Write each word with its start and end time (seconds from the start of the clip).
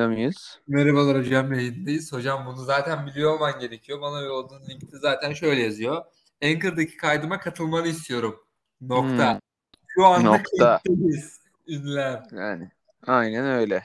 Yayında 0.00 0.16
mıyız? 0.16 0.58
Merhabalar 0.68 1.18
hocam 1.18 1.52
yayındayız. 1.52 2.12
Hocam 2.12 2.46
bunu 2.46 2.56
zaten 2.56 3.06
biliyor 3.06 3.34
olman 3.34 3.58
gerekiyor. 3.60 4.00
Bana 4.00 4.20
yolladığın 4.20 4.68
linkte 4.68 4.98
zaten 4.98 5.32
şöyle 5.32 5.62
yazıyor. 5.62 6.04
Anchor'daki 6.44 6.96
kaydıma 6.96 7.40
katılmanı 7.40 7.88
istiyorum. 7.88 8.44
Nokta. 8.80 9.32
Hmm, 9.32 9.40
Şu 9.86 10.06
anda 10.06 10.30
Nokta. 10.30 10.80
kayıttayız. 10.86 11.40
Ünlem. 11.68 12.22
yani 12.32 12.70
aynen 13.06 13.44
öyle. 13.46 13.84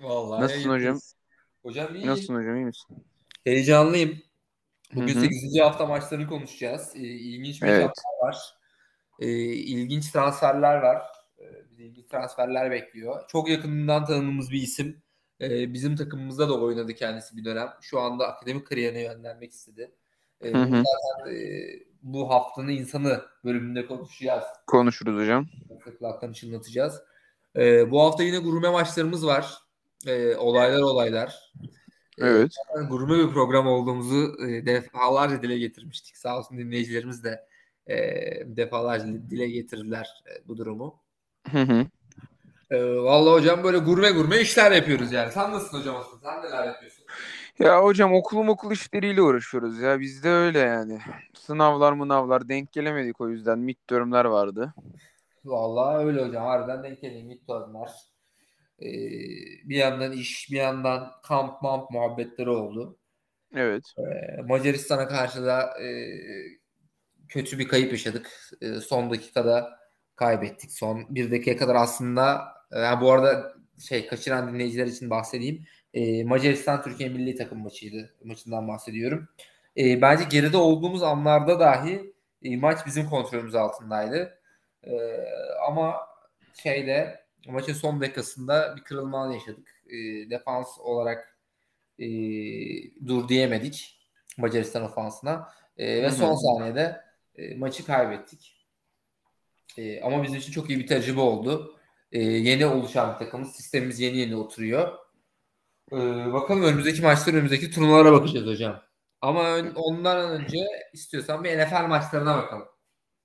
Vallahi 0.00 0.42
Nasılsın 0.42 0.70
yayındayız. 0.70 1.14
Hocam 1.62 1.94
iyi. 1.94 2.06
Nasılsın 2.06 2.34
hocam 2.34 2.56
iyi 2.56 2.64
misin? 2.64 3.04
Heyecanlıyım. 3.44 4.18
Bugün 4.94 5.14
Hı 5.14 5.18
hı. 5.18 5.22
8. 5.22 5.60
hafta 5.60 5.86
maçlarını 5.86 6.26
konuşacağız. 6.26 6.92
Ee, 6.96 6.98
ilginç 7.00 7.62
bir 7.62 7.68
Evet. 7.68 7.90
var. 8.22 8.36
Ee, 9.20 9.28
ilginç 9.46 10.10
transferler 10.12 10.76
var. 10.76 11.02
Ee, 11.38 11.44
ilginç 11.78 12.08
transferler 12.08 12.70
bekliyor. 12.70 13.28
Çok 13.28 13.48
yakından 13.48 14.04
tanıdığımız 14.04 14.50
bir 14.50 14.62
isim. 14.62 15.03
Ee, 15.40 15.72
bizim 15.72 15.96
takımımızda 15.96 16.48
da 16.48 16.60
oynadı 16.60 16.94
kendisi 16.94 17.36
bir 17.36 17.44
dönem. 17.44 17.68
Şu 17.80 18.00
anda 18.00 18.28
akademik 18.28 18.66
kariyerine 18.66 19.02
yönlenmek 19.02 19.52
istedi. 19.52 19.94
Ee, 20.40 20.52
Hı 20.52 20.62
hı. 20.62 20.82
zaten 20.84 21.34
e, 21.34 21.66
bu 22.02 22.30
haftanın 22.30 22.68
insanı 22.68 23.22
bölümünde 23.44 23.86
konuşacağız. 23.86 24.44
Konuşuruz 24.66 25.22
hocam. 25.22 25.46
Kulaktan 25.98 26.32
çınlatacağız. 26.32 27.02
Ee, 27.56 27.90
bu 27.90 28.00
hafta 28.00 28.22
yine 28.22 28.38
gurme 28.38 28.70
maçlarımız 28.70 29.26
var. 29.26 29.54
Ee, 30.06 30.36
olaylar 30.36 30.82
olaylar. 30.82 31.52
Evet. 32.18 32.52
zaten 32.68 32.88
gurme 32.88 33.18
bir 33.18 33.32
program 33.32 33.66
olduğumuzu 33.66 34.36
e, 34.46 34.66
defalarca 34.66 35.42
dile 35.42 35.58
getirmiştik. 35.58 36.16
Sağ 36.16 36.38
olsun 36.38 36.58
dinleyicilerimiz 36.58 37.24
de 37.24 37.46
e, 37.86 37.96
defalarca 38.56 39.06
dile 39.30 39.48
getirdiler 39.48 40.08
e, 40.26 40.48
bu 40.48 40.56
durumu. 40.56 41.02
Hı 41.50 41.62
hı. 41.62 41.86
E, 42.70 42.96
vallahi 42.96 43.32
hocam 43.32 43.64
böyle 43.64 43.78
gurme 43.78 44.10
gurme 44.10 44.40
işler 44.40 44.72
yapıyoruz 44.72 45.12
yani. 45.12 45.32
Sen 45.32 45.52
nasılsın 45.52 45.78
hocam 45.78 45.96
aslında? 45.96 46.22
Sen 46.22 46.42
neler 46.42 46.66
yapıyorsun? 46.66 47.04
Ya 47.58 47.84
hocam 47.84 48.14
okulum 48.14 48.48
okul 48.48 48.72
işleriyle 48.72 49.22
uğraşıyoruz 49.22 49.78
ya. 49.80 50.00
Bizde 50.00 50.30
öyle 50.30 50.58
yani. 50.58 50.98
Sınavlar 51.34 51.92
mınavlar 51.92 52.48
denk 52.48 52.72
gelemedik 52.72 53.20
o 53.20 53.28
yüzden. 53.28 53.58
Midterm'ler 53.58 54.24
vardı. 54.24 54.74
Vallahi 55.44 56.06
öyle 56.06 56.24
hocam. 56.24 56.44
Harbiden 56.44 56.82
denk 56.82 57.00
geliyor. 57.00 57.22
Midterm'ler. 57.22 57.90
E, 58.82 58.88
bir 59.68 59.76
yandan 59.76 60.12
iş, 60.12 60.50
bir 60.50 60.56
yandan 60.56 61.10
kamp 61.22 61.62
mamp 61.62 61.90
muhabbetleri 61.90 62.50
oldu. 62.50 62.98
Evet. 63.56 63.84
E, 63.98 64.42
Macaristan'a 64.42 65.08
karşı 65.08 65.44
da 65.44 65.82
e, 65.82 65.88
kötü 67.28 67.58
bir 67.58 67.68
kayıp 67.68 67.92
yaşadık. 67.92 68.30
E, 68.60 68.74
son 68.74 69.10
dakikada 69.10 69.78
kaybettik. 70.16 70.72
Son 70.72 71.06
bir 71.08 71.30
dakikaya 71.30 71.56
kadar 71.56 71.74
aslında 71.74 72.44
e, 72.72 72.78
yani 72.80 73.00
bu 73.00 73.12
arada 73.12 73.54
şey 73.88 74.06
kaçıran 74.06 74.54
dinleyiciler 74.54 74.86
için 74.86 75.10
bahsedeyim. 75.10 75.64
E, 75.94 76.24
Macaristan 76.24 76.82
Türkiye 76.82 77.08
milli 77.08 77.36
takım 77.36 77.58
maçıydı. 77.58 78.14
Maçından 78.24 78.68
bahsediyorum. 78.68 79.28
E, 79.76 80.02
bence 80.02 80.24
geride 80.30 80.56
olduğumuz 80.56 81.02
anlarda 81.02 81.60
dahi 81.60 82.14
e, 82.42 82.56
maç 82.56 82.86
bizim 82.86 83.08
kontrolümüz 83.08 83.54
altındaydı. 83.54 84.38
E, 84.82 84.92
ama 85.68 85.96
şeyde 86.62 87.24
maçın 87.48 87.72
son 87.72 88.00
dakikasında 88.00 88.76
bir 88.76 88.82
kırılma 88.82 89.34
yaşadık. 89.34 89.82
E, 89.86 90.30
defans 90.30 90.78
olarak 90.78 91.38
e, 91.98 92.06
dur 93.06 93.28
diyemedik 93.28 94.00
Macaristan 94.38 94.82
ofansına. 94.82 95.48
E, 95.76 96.02
ve 96.02 96.10
son 96.10 96.34
saniyede 96.34 97.00
e, 97.36 97.56
maçı 97.56 97.86
kaybettik. 97.86 98.53
E, 99.78 100.00
ama 100.00 100.22
bizim 100.22 100.36
için 100.36 100.52
çok 100.52 100.70
iyi 100.70 100.78
bir 100.78 100.86
tecrübe 100.86 101.20
oldu. 101.20 101.76
E, 102.12 102.22
yeni 102.22 102.66
oluşan 102.66 103.12
bir 103.14 103.18
takımız. 103.18 103.52
Sistemimiz 103.52 104.00
yeni 104.00 104.16
yeni 104.18 104.36
oturuyor. 104.36 104.98
E, 105.92 105.96
bakalım 106.32 106.62
önümüzdeki 106.62 107.02
maçlar, 107.02 107.32
önümüzdeki 107.34 107.70
turnuvalara 107.70 108.12
bakacağız 108.12 108.46
hocam. 108.46 108.82
Ama 109.20 109.44
ön- 109.50 109.74
ondan 109.74 110.30
önce 110.30 110.58
istiyorsan 110.92 111.44
bir 111.44 111.58
NFL 111.58 111.86
maçlarına 111.88 112.36
bakalım. 112.36 112.66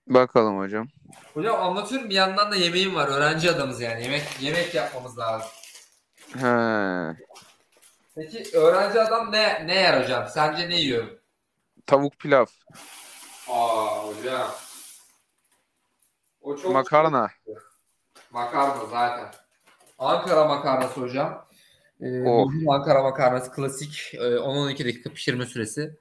Bakalım 0.07 0.57
hocam. 0.59 0.87
Hocam 1.33 1.61
anlatıyorum 1.61 2.09
bir 2.09 2.15
yandan 2.15 2.51
da 2.51 2.55
yemeğim 2.55 2.95
var. 2.95 3.07
Öğrenci 3.07 3.51
adamız 3.51 3.81
yani. 3.81 4.03
Yemek 4.03 4.23
yemek 4.41 4.75
yapmamız 4.75 5.17
lazım. 5.17 5.47
He. 6.33 7.15
Peki 8.15 8.57
öğrenci 8.57 9.01
adam 9.01 9.31
ne 9.31 9.67
ne 9.67 9.75
yer 9.75 10.03
hocam? 10.03 10.27
Sence 10.33 10.69
ne 10.69 10.75
yiyor? 10.79 11.07
Tavuk 11.85 12.19
pilav. 12.19 12.45
Aa 13.49 14.03
hocam. 14.07 14.51
O 16.41 16.55
çok 16.55 16.73
Makarna. 16.73 17.29
Makarna 18.31 18.85
zaten. 18.85 19.31
Ankara 19.99 20.45
makarnası 20.45 21.01
hocam. 21.01 21.45
Ee, 22.01 22.23
Oh. 22.27 22.51
Ankara 22.69 23.03
makarnası 23.03 23.51
klasik. 23.51 24.11
Ee, 24.13 24.17
10-12 24.17 24.85
dakika 24.85 25.13
pişirme 25.13 25.45
süresi. 25.45 25.97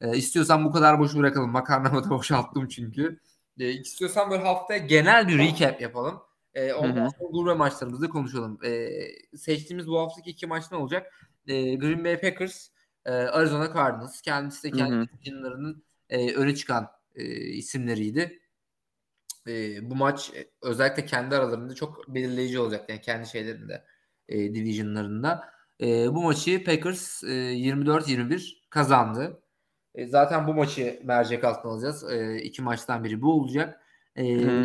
Ee, 0.00 0.16
istiyorsan 0.16 0.64
bu 0.64 0.72
kadar 0.72 0.98
boş 0.98 1.14
bırakalım. 1.14 1.50
Makarnamı 1.50 2.04
da 2.04 2.10
boşalttım 2.10 2.68
çünkü. 2.68 3.20
Ee, 3.58 3.70
istiyorsan 3.70 4.30
böyle 4.30 4.42
haftaya 4.42 4.78
genel 4.78 5.28
bir 5.28 5.38
recap 5.38 5.80
yapalım. 5.80 6.20
Ee, 6.54 6.72
ondan 6.72 7.06
hı. 7.06 7.10
sonra 7.18 7.30
gurme 7.30 7.54
maçlarımızda 7.54 8.08
konuşalım. 8.08 8.58
Ee, 8.64 8.88
seçtiğimiz 9.36 9.88
bu 9.88 9.98
haftaki 10.00 10.30
iki 10.30 10.46
maç 10.46 10.64
ne 10.72 10.78
olacak? 10.78 11.28
Ee, 11.46 11.74
Green 11.74 12.04
Bay 12.04 12.20
Packers, 12.20 12.68
e, 13.06 13.10
Arizona 13.10 13.74
Cardinals. 13.74 14.20
Kendisi 14.22 14.62
de 14.62 14.76
kendi 14.76 15.08
divisionlarının 15.08 15.84
e, 16.10 16.34
öne 16.34 16.54
çıkan 16.54 16.88
e, 17.14 17.24
isimleriydi. 17.34 18.40
E, 19.48 19.90
bu 19.90 19.94
maç 19.96 20.30
e, 20.36 20.50
özellikle 20.62 21.06
kendi 21.06 21.36
aralarında 21.36 21.74
çok 21.74 22.08
belirleyici 22.08 22.58
olacak. 22.58 22.88
Yani 22.88 23.00
kendi 23.00 23.28
şeylerinde, 23.28 23.84
e, 24.28 24.54
divisionlarında. 24.54 25.44
E, 25.80 26.14
bu 26.14 26.22
maçı 26.22 26.64
Packers 26.64 27.24
e, 27.24 27.26
24-21 27.26 28.54
kazandı. 28.70 29.42
E, 29.94 30.06
zaten 30.06 30.46
bu 30.46 30.54
maçı 30.54 31.00
mercek 31.04 31.44
altına 31.44 31.72
alacağız. 31.72 32.12
E, 32.12 32.42
iki 32.42 32.62
maçtan 32.62 33.04
biri 33.04 33.22
bu 33.22 33.32
olacak. 33.32 33.80
E, 34.16 34.24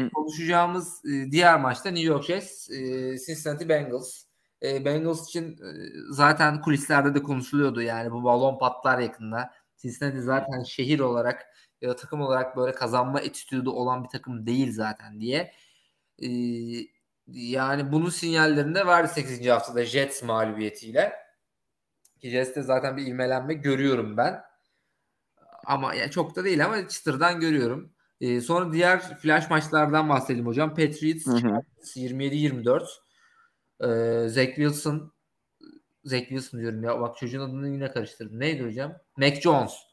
konuşacağımız 0.09 1.05
e, 1.05 1.31
diğer 1.31 1.59
maçta 1.59 1.89
New 1.89 2.07
York 2.07 2.23
Jets, 2.23 2.69
e, 2.69 2.75
Cincinnati 3.27 3.69
Bengals. 3.69 4.23
E, 4.63 4.85
Bengals 4.85 5.29
için 5.29 5.51
e, 5.51 5.69
zaten 6.09 6.61
kulislerde 6.61 7.15
de 7.15 7.23
konuşuluyordu. 7.23 7.81
Yani 7.81 8.11
bu 8.11 8.23
balon 8.23 8.57
patlar 8.57 8.99
yakında. 8.99 9.51
Cincinnati 9.77 10.21
zaten 10.21 10.63
şehir 10.63 10.99
olarak 10.99 11.45
ya 11.83 11.89
da 11.89 11.95
takım 11.95 12.21
olarak 12.21 12.57
böyle 12.57 12.71
kazanma 12.71 13.21
etüdü 13.21 13.69
olan 13.69 14.03
bir 14.03 14.09
takım 14.09 14.45
değil 14.45 14.71
zaten 14.71 15.21
diye. 15.21 15.53
Ee, 16.23 16.27
yani 17.27 17.91
bunun 17.91 18.09
sinyallerini 18.09 18.75
de 18.75 18.87
verdi 18.87 19.07
8. 19.13 19.47
haftada 19.47 19.85
Jets 19.85 20.23
mağlubiyetiyle. 20.23 21.13
Ki 22.21 22.29
Jets'te 22.29 22.61
zaten 22.61 22.97
bir 22.97 23.07
ivmelenme 23.07 23.53
görüyorum 23.53 24.17
ben. 24.17 24.41
Ama 25.65 25.93
ya 25.93 26.11
çok 26.11 26.35
da 26.35 26.43
değil 26.43 26.65
ama 26.65 26.87
çıtırdan 26.87 27.39
görüyorum. 27.39 27.93
Ee, 28.21 28.41
sonra 28.41 28.73
diğer 28.73 29.17
flash 29.17 29.49
maçlardan 29.49 30.09
bahsedelim 30.09 30.45
hocam. 30.45 30.69
Patriots 30.69 31.25
Hı 31.25 31.31
hı. 31.31 31.39
Chargers 31.39 31.97
27-24. 31.97 32.87
Ee, 33.81 34.29
Zach 34.29 34.55
Wilson 34.55 35.13
Zach 36.03 36.19
Wilson 36.19 36.59
diyorum 36.59 36.83
ya. 36.83 37.01
Bak 37.01 37.17
çocuğun 37.17 37.41
adını 37.41 37.69
yine 37.69 37.91
karıştırdım. 37.91 38.39
Neydi 38.39 38.65
hocam? 38.65 38.93
Mac 39.17 39.41
Jones. 39.41 39.92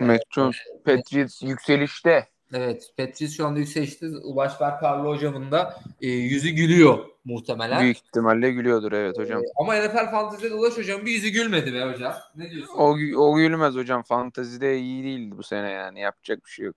Mac 0.00 0.22
Jones. 0.30 0.56
Patriots 0.84 1.42
yükselişte. 1.42 2.28
Evet. 2.52 2.90
Patrice 2.96 3.28
şu 3.28 3.46
anda 3.46 3.58
yükselişte. 3.58 4.06
Ulaşber 4.08 4.78
Karlı 4.80 5.08
hocamın 5.08 5.50
da 5.50 5.80
e, 6.00 6.06
yüzü 6.08 6.50
gülüyor 6.50 6.98
muhtemelen. 7.24 7.82
Büyük 7.82 7.96
ihtimalle 7.96 8.50
gülüyordur 8.50 8.92
evet 8.92 9.18
hocam. 9.18 9.42
E, 9.42 9.46
ama 9.60 9.76
NFL 9.76 10.10
Fantasy'de 10.10 10.54
Ulaş 10.54 10.78
hocam 10.78 11.06
bir 11.06 11.12
yüzü 11.12 11.28
gülmedi 11.28 11.74
be 11.74 11.84
hocam. 11.84 12.14
Ne 12.36 12.50
diyorsun? 12.50 12.74
O, 12.74 12.96
o 13.16 13.36
gülmez 13.36 13.74
hocam. 13.74 14.02
Fantazide 14.02 14.78
iyi 14.78 15.04
değildi 15.04 15.38
bu 15.38 15.42
sene 15.42 15.70
yani. 15.70 16.00
Yapacak 16.00 16.44
bir 16.44 16.50
şey 16.50 16.66
yok. 16.66 16.76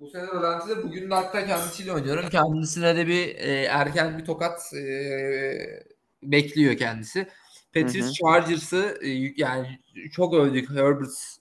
Bu 0.00 0.10
sene 0.10 0.26
Rölanti'de 0.26 0.82
bugün 0.82 1.10
de 1.10 1.14
hatta 1.14 1.46
kendisiyle 1.46 1.92
oynuyorum. 1.92 2.28
Kendisine 2.28 2.96
de 2.96 3.06
bir 3.06 3.34
e, 3.36 3.64
erken 3.64 4.18
bir 4.18 4.24
tokat 4.24 4.74
e, 4.74 4.84
bekliyor 6.22 6.76
kendisi. 6.76 7.28
Patrice. 7.74 8.12
Chargers'ı 8.12 8.98
e, 9.02 9.08
yani 9.36 9.80
çok 10.12 10.34
övdük. 10.34 10.70
Herbert 10.70 11.38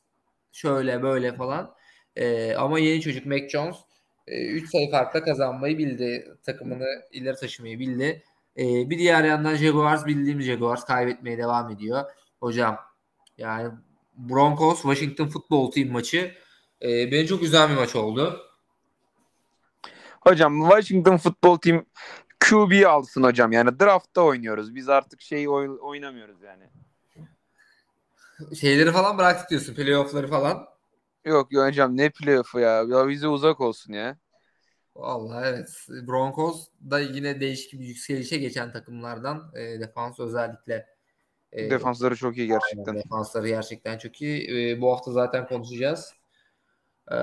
şöyle 0.53 1.03
böyle 1.03 1.35
falan. 1.35 1.75
E, 2.15 2.55
ama 2.55 2.79
yeni 2.79 3.01
çocuk 3.01 3.25
Mac 3.25 3.49
Jones 3.49 3.75
3 4.27 4.69
sayı 4.69 4.91
farkla 4.91 5.23
kazanmayı 5.23 5.77
bildi. 5.77 6.35
Takımını 6.45 6.87
ileri 7.11 7.35
taşımayı 7.35 7.79
bildi. 7.79 8.23
E, 8.57 8.89
bir 8.89 8.97
diğer 8.99 9.23
yandan 9.23 9.55
Jaguars 9.55 10.05
bildiğimiz 10.05 10.45
Jaguars 10.45 10.85
kaybetmeye 10.85 11.37
devam 11.37 11.71
ediyor. 11.71 12.03
Hocam 12.39 12.79
yani 13.37 13.71
Broncos 14.15 14.81
Washington 14.81 15.27
Football 15.27 15.71
Team 15.71 15.89
maçı 15.89 16.35
e, 16.81 17.11
beni 17.11 17.27
çok 17.27 17.41
güzel 17.41 17.69
bir 17.69 17.75
maç 17.75 17.95
oldu. 17.95 18.39
Hocam 20.21 20.61
Washington 20.61 21.17
Football 21.17 21.57
Team 21.57 21.85
QB 22.39 22.85
alsın 22.87 23.23
hocam. 23.23 23.51
Yani 23.51 23.79
draftta 23.79 24.21
oynuyoruz. 24.21 24.75
Biz 24.75 24.89
artık 24.89 25.21
şey 25.21 25.49
oy- 25.49 25.79
oynamıyoruz 25.81 26.41
yani. 26.41 26.63
Şeyleri 28.61 28.91
falan 28.91 29.17
bıraktık 29.17 29.49
diyorsun. 29.49 29.75
Playoff'ları 29.75 30.27
falan. 30.27 30.67
Yok 31.25 31.51
hocam 31.53 31.97
ne 31.97 32.09
playoff'u 32.09 32.59
ya. 32.59 32.83
Ya 32.83 33.07
bize 33.07 33.27
uzak 33.27 33.61
olsun 33.61 33.93
ya. 33.93 34.17
Vallahi 34.95 35.45
evet. 35.47 35.69
Broncos 36.07 36.67
da 36.91 36.99
yine 36.99 37.39
değişik 37.41 37.73
bir 37.73 37.85
yükselişe 37.85 38.37
geçen 38.37 38.71
takımlardan 38.71 39.51
e, 39.55 39.79
defans 39.79 40.19
özellikle. 40.19 40.87
E, 41.51 41.69
Defansları 41.69 42.15
çok 42.15 42.37
iyi 42.37 42.47
gerçekten. 42.47 42.91
Aynen, 42.91 43.03
defansları 43.03 43.47
gerçekten 43.47 43.97
çok 43.97 44.21
iyi. 44.21 44.71
E, 44.71 44.81
bu 44.81 44.91
hafta 44.91 45.11
zaten 45.11 45.47
konuşacağız. 45.47 46.13
E, 47.11 47.15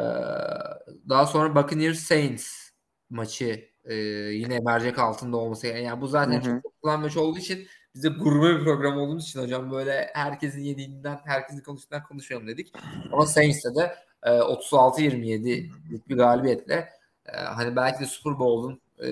daha 1.09 1.27
sonra 1.27 1.55
Buccaneers 1.55 1.99
Saints 1.99 2.71
maçı 3.11 3.70
e, 3.85 3.95
yine 3.95 4.61
mercek 4.61 4.99
altında 4.99 5.37
olması. 5.37 5.67
Yani 5.67 6.01
bu 6.01 6.07
zaten 6.09 6.45
Hı-hı. 6.45 6.61
çok 6.63 6.83
kullanmış 6.83 7.17
maç 7.17 7.25
olduğu 7.25 7.39
için 7.39 7.67
bize 7.95 8.09
gurme 8.09 8.59
bir 8.59 8.65
program 8.65 8.99
olduğumuz 8.99 9.25
için 9.25 9.41
hocam 9.41 9.71
böyle 9.71 10.11
herkesin 10.15 10.63
yediğinden, 10.63 11.21
herkesin 11.25 11.63
konuştuğundan 11.63 12.03
konuşalım 12.03 12.47
dedik. 12.47 12.73
Ama 13.13 13.27
Saints'te 13.27 13.75
de 13.75 13.95
e, 14.23 14.31
36-27'lik 14.31 16.09
bir 16.09 16.17
galibiyetle 16.17 16.89
e, 17.27 17.37
hani 17.37 17.77
belki 17.77 18.01
de 18.01 18.07
Super 18.07 18.39
Bowl'un 18.39 18.81
e, 18.99 19.09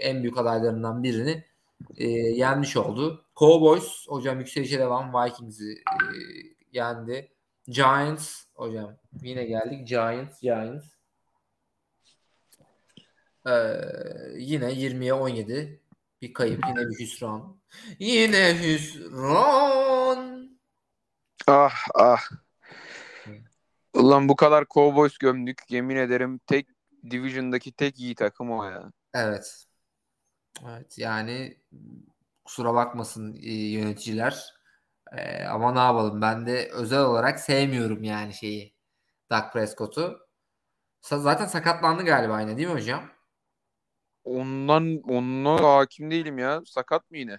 en 0.00 0.22
büyük 0.22 0.38
adaylarından 0.38 1.02
birini 1.02 1.44
e, 1.96 2.08
yenmiş 2.08 2.76
oldu. 2.76 3.24
Cowboys 3.36 4.06
hocam 4.08 4.38
yükselişe 4.38 4.78
devam 4.78 5.14
Vikings'i 5.14 5.72
e, 5.72 6.06
yendi. 6.72 7.32
Giants 7.68 8.44
hocam 8.54 8.96
yine 9.22 9.44
geldik. 9.44 9.88
Giants, 9.88 10.40
Giants. 10.40 10.95
Ee, 13.46 13.52
yine 14.36 14.72
20'ye 14.72 15.14
17 15.14 15.80
bir 16.22 16.32
kayıp. 16.32 16.64
Yine 16.68 16.88
bir 16.90 16.98
hüsran. 16.98 17.60
Yine 17.98 18.58
hüsran. 18.62 20.50
Ah 21.46 21.74
ah. 21.94 22.30
Ulan 23.94 24.28
bu 24.28 24.36
kadar 24.36 24.64
Cowboys 24.70 25.18
gömdük. 25.18 25.62
Yemin 25.68 25.96
ederim 25.96 26.40
tek 26.46 26.66
Division'daki 27.10 27.72
tek 27.72 28.00
iyi 28.00 28.14
takım 28.14 28.50
o 28.50 28.64
ya. 28.64 28.92
Evet. 29.14 29.66
Evet 30.68 30.98
yani 30.98 31.60
kusura 32.44 32.74
bakmasın 32.74 33.34
e, 33.42 33.52
yöneticiler. 33.52 34.54
Ee, 35.12 35.44
ama 35.44 35.72
ne 35.72 35.78
yapalım 35.78 36.22
ben 36.22 36.46
de 36.46 36.70
özel 36.72 37.00
olarak 37.00 37.40
sevmiyorum 37.40 38.04
yani 38.04 38.34
şeyi. 38.34 38.74
Dak 39.30 39.52
Prescott'u. 39.52 40.28
Zaten 41.02 41.46
sakatlandı 41.46 42.04
galiba 42.04 42.40
yine 42.40 42.56
değil 42.56 42.68
mi 42.68 42.74
hocam? 42.74 43.15
Ondan 44.26 45.02
onunla 45.08 45.62
hakim 45.62 46.10
değilim 46.10 46.38
ya. 46.38 46.62
Sakat 46.64 47.10
mı 47.10 47.18
yine? 47.18 47.38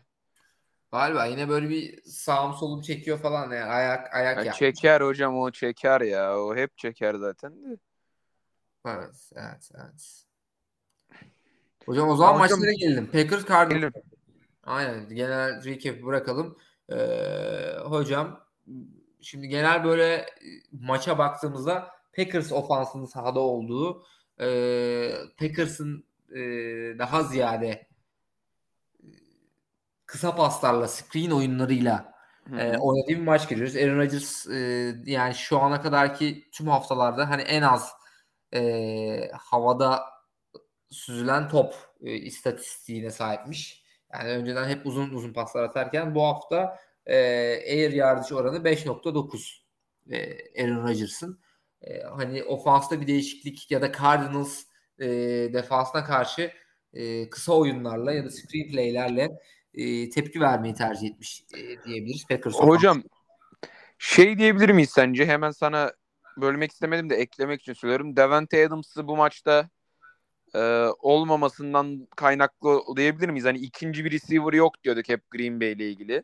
Galiba 0.91 1.25
yine 1.25 1.49
böyle 1.49 1.69
bir 1.69 2.01
sağım 2.01 2.53
solum 2.53 2.81
çekiyor 2.81 3.19
falan 3.19 3.51
yani 3.51 3.63
ayak 3.63 4.15
ayak 4.15 4.45
ya 4.45 4.53
Çeker 4.53 5.01
hocam 5.01 5.37
o 5.37 5.51
çeker 5.51 6.01
ya. 6.01 6.39
O 6.39 6.55
hep 6.55 6.77
çeker 6.77 7.15
zaten 7.15 7.51
de. 7.51 7.77
Evet, 8.85 9.31
evet, 9.35 9.69
evet. 9.75 10.23
Hocam 11.85 12.09
o 12.09 12.15
zaman 12.15 12.33
ya 12.33 12.37
maçlara 12.39 12.59
hocam, 12.59 12.75
gelelim. 12.79 13.11
Packers 13.11 13.47
Cardinals. 13.47 13.93
Aynen. 14.63 15.09
Genel 15.09 15.65
recap 15.65 16.03
bırakalım. 16.03 16.57
Ee, 16.91 16.97
hocam 17.83 18.45
şimdi 19.21 19.47
genel 19.47 19.83
böyle 19.83 20.25
maça 20.71 21.17
baktığımızda 21.17 21.91
Packers 22.15 22.51
ofansının 22.51 23.05
sahada 23.05 23.39
olduğu 23.39 24.03
e, 24.39 24.47
Packers'ın 25.39 26.05
e, 26.35 26.39
daha 26.99 27.23
ziyade 27.23 27.67
e, 27.67 27.87
kısa 30.05 30.35
paslarla, 30.35 30.87
screen 30.87 31.31
oyunlarıyla 31.31 32.13
e, 32.59 32.77
oynadığı 32.77 33.07
bir 33.07 33.21
maç 33.21 33.47
görüyoruz. 33.47 33.75
Aaron 33.75 33.97
Rodgers 33.97 34.47
e, 34.47 34.93
yani 35.05 35.35
şu 35.35 35.59
ana 35.59 35.81
kadarki 35.81 36.49
tüm 36.51 36.67
haftalarda 36.67 37.29
hani 37.29 37.41
en 37.41 37.61
az 37.61 37.91
e, 38.53 39.31
havada 39.33 40.03
süzülen 40.89 41.49
top 41.49 41.75
e, 42.01 42.13
istatistiğine 42.13 43.11
sahipmiş. 43.11 43.83
Yani 44.13 44.29
önceden 44.29 44.69
hep 44.69 44.85
uzun 44.85 45.09
uzun 45.09 45.33
paslar 45.33 45.63
atarken 45.63 46.15
bu 46.15 46.23
hafta 46.23 46.79
e, 47.05 47.15
air 47.73 47.91
yardage 47.91 48.35
oranı 48.35 48.57
5.9 48.57 49.63
e, 50.11 50.63
Aaron 50.63 50.83
Rodgers'ın. 50.87 51.39
E, 51.81 52.01
hani 52.01 52.43
ofansta 52.43 53.01
bir 53.01 53.07
değişiklik 53.07 53.71
ya 53.71 53.81
da 53.81 53.91
Cardinals 53.91 54.63
e, 54.99 55.07
defansına 55.53 56.03
karşı 56.03 56.51
e, 56.93 57.29
kısa 57.29 57.53
oyunlarla 57.53 58.13
ya 58.13 58.25
da 58.25 58.29
screenplay'lerle 58.29 59.29
e, 59.73 60.09
tepki 60.09 60.41
vermeyi 60.41 60.73
tercih 60.73 61.07
etmiş 61.07 61.43
e, 61.53 61.83
diyebiliriz. 61.83 62.25
Packers 62.29 62.55
Hocam 62.55 63.03
şey 63.97 64.37
diyebilir 64.37 64.69
miyiz 64.69 64.89
sence? 64.89 65.25
Hemen 65.25 65.51
sana 65.51 65.93
bölmek 66.37 66.71
istemedim 66.71 67.09
de 67.09 67.15
eklemek 67.15 67.61
için 67.61 67.73
söylüyorum. 67.73 68.15
Devante 68.15 68.67
Adams'ı 68.67 69.07
bu 69.07 69.17
maçta 69.17 69.69
e, 70.55 70.59
olmamasından 70.99 72.07
kaynaklı 72.15 72.81
diyebilir 72.97 73.29
miyiz? 73.29 73.45
Hani 73.45 73.57
ikinci 73.57 74.05
bir 74.05 74.11
receiver 74.11 74.53
yok 74.53 74.83
diyorduk 74.83 75.09
hep 75.09 75.31
Green 75.31 75.61
Bay 75.61 75.71
ile 75.71 75.89
ilgili. 75.89 76.23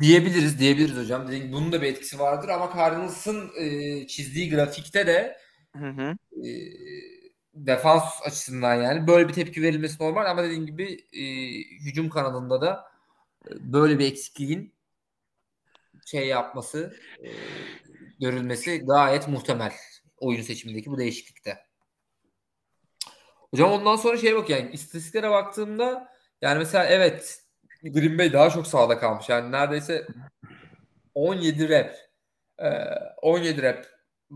Diyebiliriz, 0.00 0.58
diyebiliriz 0.58 0.96
hocam. 0.96 1.28
Bunun 1.52 1.72
da 1.72 1.82
bir 1.82 1.86
etkisi 1.86 2.18
vardır 2.18 2.48
ama 2.48 2.72
Cardinals'ın 2.76 3.50
e, 3.58 4.06
çizdiği 4.06 4.50
grafikte 4.50 5.06
de 5.06 5.36
Hı 5.76 5.88
hı. 5.88 6.16
E, 6.46 6.50
defans 7.54 8.04
açısından 8.24 8.74
yani 8.74 9.06
böyle 9.06 9.28
bir 9.28 9.32
tepki 9.32 9.62
verilmesi 9.62 10.02
normal 10.02 10.30
ama 10.30 10.42
dediğim 10.42 10.66
gibi 10.66 11.06
e, 11.12 11.24
hücum 11.84 12.08
kanalında 12.08 12.60
da 12.60 12.90
böyle 13.50 13.98
bir 13.98 14.06
eksikliğin 14.06 14.74
şey 16.06 16.26
yapması 16.28 16.96
e, 17.24 17.28
görülmesi 18.20 18.78
gayet 18.78 19.28
muhtemel 19.28 19.72
oyun 20.16 20.42
seçimindeki 20.42 20.90
bu 20.90 20.98
değişiklikte. 20.98 21.58
Hocam 23.50 23.72
ondan 23.72 23.96
sonra 23.96 24.16
şeye 24.16 24.36
bak 24.36 24.50
yani 24.50 24.70
istatistiklere 24.72 25.30
baktığımda 25.30 26.12
yani 26.42 26.58
mesela 26.58 26.84
evet 26.84 27.44
Green 27.82 28.18
Bay 28.18 28.32
daha 28.32 28.50
çok 28.50 28.66
sağda 28.66 28.98
kalmış. 28.98 29.28
Yani 29.28 29.52
neredeyse 29.52 30.06
17 31.14 31.68
rep 31.68 31.96
17 33.22 33.62
rep 33.62 33.86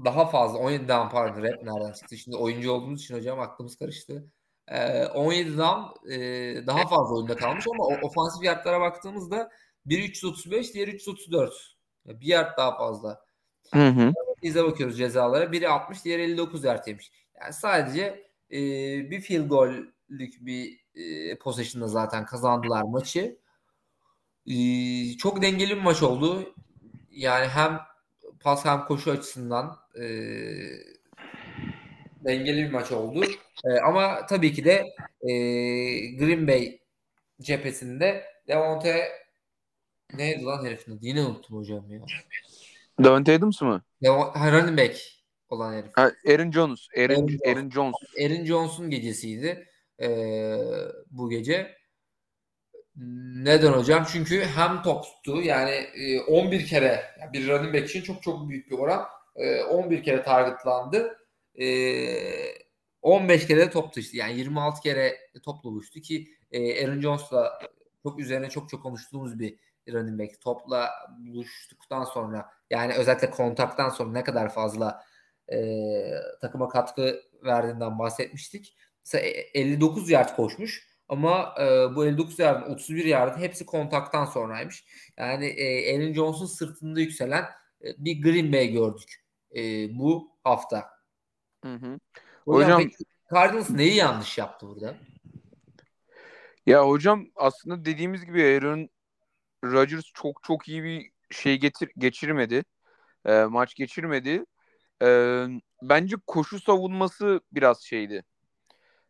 daha 0.04 0.26
fazla 0.26 0.58
17 0.58 0.88
down 0.88 1.08
pardon 1.08 1.42
rap 1.42 1.62
nereden 1.62 1.92
çıktı? 1.92 2.16
Şimdi 2.16 2.36
oyuncu 2.36 2.72
olduğumuz 2.72 3.02
için 3.02 3.14
hocam 3.14 3.40
aklımız 3.40 3.76
karıştı. 3.76 4.30
Ee, 4.68 5.04
17 5.06 5.58
down 5.58 6.10
e, 6.12 6.16
daha 6.66 6.88
fazla 6.88 7.14
oyunda 7.14 7.36
kalmış 7.36 7.66
ama 7.74 7.84
ofansif 7.84 8.44
yardlara 8.44 8.80
baktığımızda 8.80 9.50
biri 9.86 10.04
335 10.04 10.74
diğeri 10.74 10.90
334. 10.90 11.76
Yani 12.04 12.20
bir 12.20 12.26
yard 12.26 12.58
daha 12.58 12.78
fazla. 12.78 13.24
Hı 13.72 13.88
hı. 13.88 14.12
Bize 14.42 14.64
bakıyoruz 14.64 14.98
cezalara. 14.98 15.52
Biri 15.52 15.68
60 15.68 16.04
diğeri 16.04 16.22
59 16.22 16.64
yard 16.64 16.86
yemiş. 16.86 17.12
Yani 17.40 17.52
sadece 17.52 18.02
e, 18.50 18.58
bir 19.10 19.20
field 19.20 19.48
gollük 19.48 20.46
bir 20.46 20.80
e, 20.94 21.38
possession'da 21.38 21.88
zaten 21.88 22.24
kazandılar 22.26 22.82
maçı. 22.82 23.38
E, 24.46 24.56
çok 25.16 25.42
dengeli 25.42 25.76
bir 25.76 25.82
maç 25.82 26.02
oldu. 26.02 26.54
Yani 27.10 27.46
hem 27.48 27.80
pas 28.44 28.64
hem 28.64 28.84
koşu 28.84 29.10
açısından 29.10 29.76
e, 29.96 30.04
dengeli 32.24 32.64
bir 32.64 32.70
maç 32.70 32.92
oldu. 32.92 33.24
E, 33.64 33.80
ama 33.80 34.26
tabii 34.26 34.52
ki 34.52 34.64
de 34.64 34.84
e, 35.22 35.32
Green 36.16 36.48
Bay 36.48 36.80
cephesinde 37.40 38.24
Devonte 38.48 39.08
neydi 40.14 40.44
lan 40.44 40.64
herifin 40.64 40.92
adı? 40.92 41.06
Yine 41.06 41.22
unuttum 41.22 41.58
hocam 41.58 41.90
ya. 41.90 42.00
Devonte 42.98 43.34
Adams 43.34 43.62
mı? 43.62 43.82
Devon, 44.02 44.32
running 44.34 44.78
back 44.78 44.96
olan 45.48 45.74
herif. 45.74 45.90
Ha, 45.94 46.12
Aaron 46.28 46.50
Jones. 46.50 46.88
Aaron, 46.98 47.14
Aaron, 47.14 47.38
Aaron 47.46 47.70
Jones. 47.70 47.94
Aaron 48.24 48.44
Jones'un 48.44 48.90
gecesiydi 48.90 49.68
e, 50.02 50.08
bu 51.10 51.30
gece. 51.30 51.83
Neden 52.96 53.72
hocam? 53.72 54.06
Çünkü 54.12 54.44
hem 54.44 54.82
top 54.82 55.04
tuttu 55.04 55.42
yani 55.42 55.86
11 56.28 56.60
e, 56.60 56.64
kere 56.64 57.04
bir 57.32 57.48
running 57.48 57.74
back 57.74 57.88
için 57.90 58.02
çok 58.02 58.22
çok 58.22 58.48
büyük 58.48 58.70
bir 58.70 58.78
oran. 58.78 59.06
11 59.70 59.98
e, 59.98 60.02
kere 60.02 60.22
targetlandı. 60.22 61.18
15 63.02 63.44
e, 63.44 63.46
kere 63.46 63.60
de 63.60 63.70
top 63.70 63.92
taşıdı. 63.92 64.16
Yani 64.16 64.38
26 64.38 64.80
kere 64.80 65.16
topla 65.44 65.70
buluştu 65.70 66.00
ki 66.00 66.28
Aaron 66.54 67.00
Jones'la 67.00 67.58
çok 68.02 68.18
üzerine 68.18 68.50
çok 68.50 68.68
çok 68.68 68.82
konuştuğumuz 68.82 69.38
bir 69.38 69.58
running 69.92 70.20
back. 70.20 70.40
Topla 70.40 70.90
buluştuktan 71.18 72.04
sonra 72.04 72.50
yani 72.70 72.94
özellikle 72.94 73.30
kontaktan 73.30 73.88
sonra 73.88 74.12
ne 74.12 74.24
kadar 74.24 74.48
fazla 74.54 75.04
takıma 76.40 76.68
katkı 76.68 77.22
verdiğinden 77.44 77.98
bahsetmiştik. 77.98 78.76
Mesela 79.04 79.24
59 79.54 80.10
yard 80.10 80.36
koşmuş. 80.36 80.93
Ama 81.08 81.54
e, 81.60 81.94
bu 81.94 82.06
59 82.06 82.38
yardın 82.38 82.74
31 82.74 83.04
yardın 83.04 83.40
hepsi 83.40 83.66
kontaktan 83.66 84.24
sonraymış. 84.24 84.84
Yani 85.16 85.46
e, 85.46 85.96
Aaron 85.96 86.12
Jones'un 86.12 86.46
sırtında 86.46 87.00
yükselen 87.00 87.44
e, 87.84 87.86
bir 87.98 88.22
Green 88.22 88.52
Bay 88.52 88.72
gördük 88.72 89.24
e, 89.56 89.60
bu 89.98 90.30
hafta. 90.44 90.90
Hı 91.64 91.74
hı. 91.74 91.98
Hocam, 92.44 92.62
hocam 92.62 92.82
peki, 92.82 93.04
Cardinals 93.34 93.70
neyi 93.70 93.94
yanlış 93.94 94.38
yaptı 94.38 94.68
burada? 94.68 94.96
Ya 96.66 96.88
hocam 96.88 97.26
aslında 97.36 97.84
dediğimiz 97.84 98.24
gibi 98.24 98.42
Aaron 98.42 98.88
Rodgers 99.64 100.04
çok 100.14 100.42
çok 100.42 100.68
iyi 100.68 100.84
bir 100.84 101.10
şey 101.30 101.58
getir 101.58 101.90
geçirmedi. 101.98 102.64
E, 103.26 103.44
maç 103.44 103.74
geçirmedi. 103.74 104.44
E, 105.02 105.08
bence 105.82 106.16
koşu 106.26 106.60
savunması 106.60 107.40
biraz 107.52 107.82
şeydi. 107.82 108.24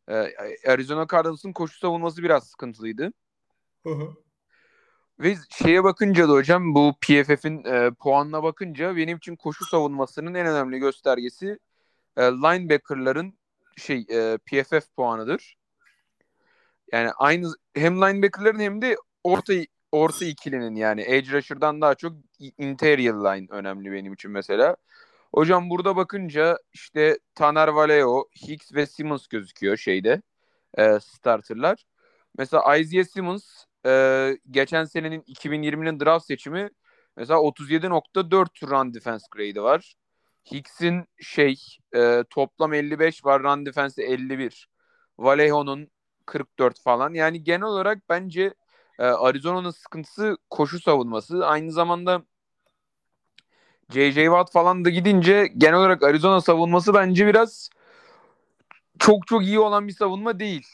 Ee, 0.09 0.35
Arizona 0.69 1.07
Cardinals'ın 1.13 1.53
koşu 1.53 1.79
savunması 1.79 2.23
biraz 2.23 2.49
sıkıntılıydı. 2.49 3.13
Ve 5.19 5.37
şeye 5.51 5.85
bakınca 5.85 6.29
da 6.29 6.33
hocam 6.33 6.75
bu 6.75 6.95
PFF'in 7.01 7.65
e, 7.65 7.91
puanına 7.91 8.43
bakınca 8.43 8.97
benim 8.97 9.17
için 9.17 9.37
koşu 9.37 9.65
savunmasının 9.65 10.35
en 10.35 10.47
önemli 10.47 10.79
göstergesi 10.79 11.59
e, 12.17 12.23
linebacker'ların 12.23 13.39
şey 13.77 14.07
e, 14.11 14.39
PFF 14.39 14.97
puanıdır. 14.97 15.57
Yani 16.93 17.11
aynı 17.13 17.53
hem 17.75 17.97
linebacker'ların 17.97 18.61
hem 18.61 18.83
de 18.83 18.97
orta 19.25 19.53
orta 19.93 20.25
ikilinin 20.25 20.75
yani 20.75 21.03
edge 21.07 21.33
rusher'dan 21.33 21.81
daha 21.81 21.95
çok 21.95 22.13
interior 22.59 23.15
line 23.15 23.47
önemli 23.51 23.93
benim 23.93 24.13
için 24.13 24.31
mesela. 24.31 24.77
Hocam 25.35 25.71
burada 25.71 25.97
bakınca 25.97 26.59
işte 26.73 27.19
Taner 27.35 27.69
Valeo, 27.69 28.25
Hicks 28.49 28.73
ve 28.75 28.87
Simmons 28.87 29.27
gözüküyor 29.27 29.77
şeyde 29.77 30.23
e, 30.79 31.01
starterlar. 31.01 31.85
Mesela 32.39 32.77
Isaiah 32.77 33.05
Simmons 33.05 33.65
e, 33.87 34.37
geçen 34.51 34.85
senenin 34.85 35.23
2020'nin 35.23 36.01
draft 36.01 36.27
seçimi 36.27 36.71
mesela 37.17 37.39
37.4 37.41 38.71
run 38.71 38.95
defense 38.95 39.27
grade'i 39.31 39.63
var. 39.63 39.95
Hicks'in 40.53 41.05
şey 41.21 41.57
e, 41.97 42.25
toplam 42.31 42.75
55 42.75 43.25
var 43.25 43.43
run 43.43 43.67
defense 43.67 44.03
51. 44.03 44.69
Vallejo'nun 45.19 45.89
44 46.27 46.83
falan. 46.83 47.15
Yani 47.15 47.45
genel 47.45 47.63
olarak 47.63 47.99
bence 48.09 48.55
e, 48.99 49.05
Arizona'nın 49.05 49.71
sıkıntısı 49.71 50.39
koşu 50.51 50.81
savunması. 50.81 51.47
Aynı 51.47 51.73
zamanda 51.73 52.23
J.J. 53.93 54.25
Watt 54.25 54.53
falan 54.53 54.85
da 54.85 54.91
gidince 54.91 55.47
genel 55.57 55.79
olarak 55.79 56.03
Arizona 56.03 56.41
savunması 56.41 56.95
bence 56.95 57.27
biraz 57.27 57.71
çok 58.99 59.27
çok 59.27 59.43
iyi 59.43 59.59
olan 59.61 59.89
bir 59.89 59.93
savunma 59.93 60.39
değil. 60.39 60.67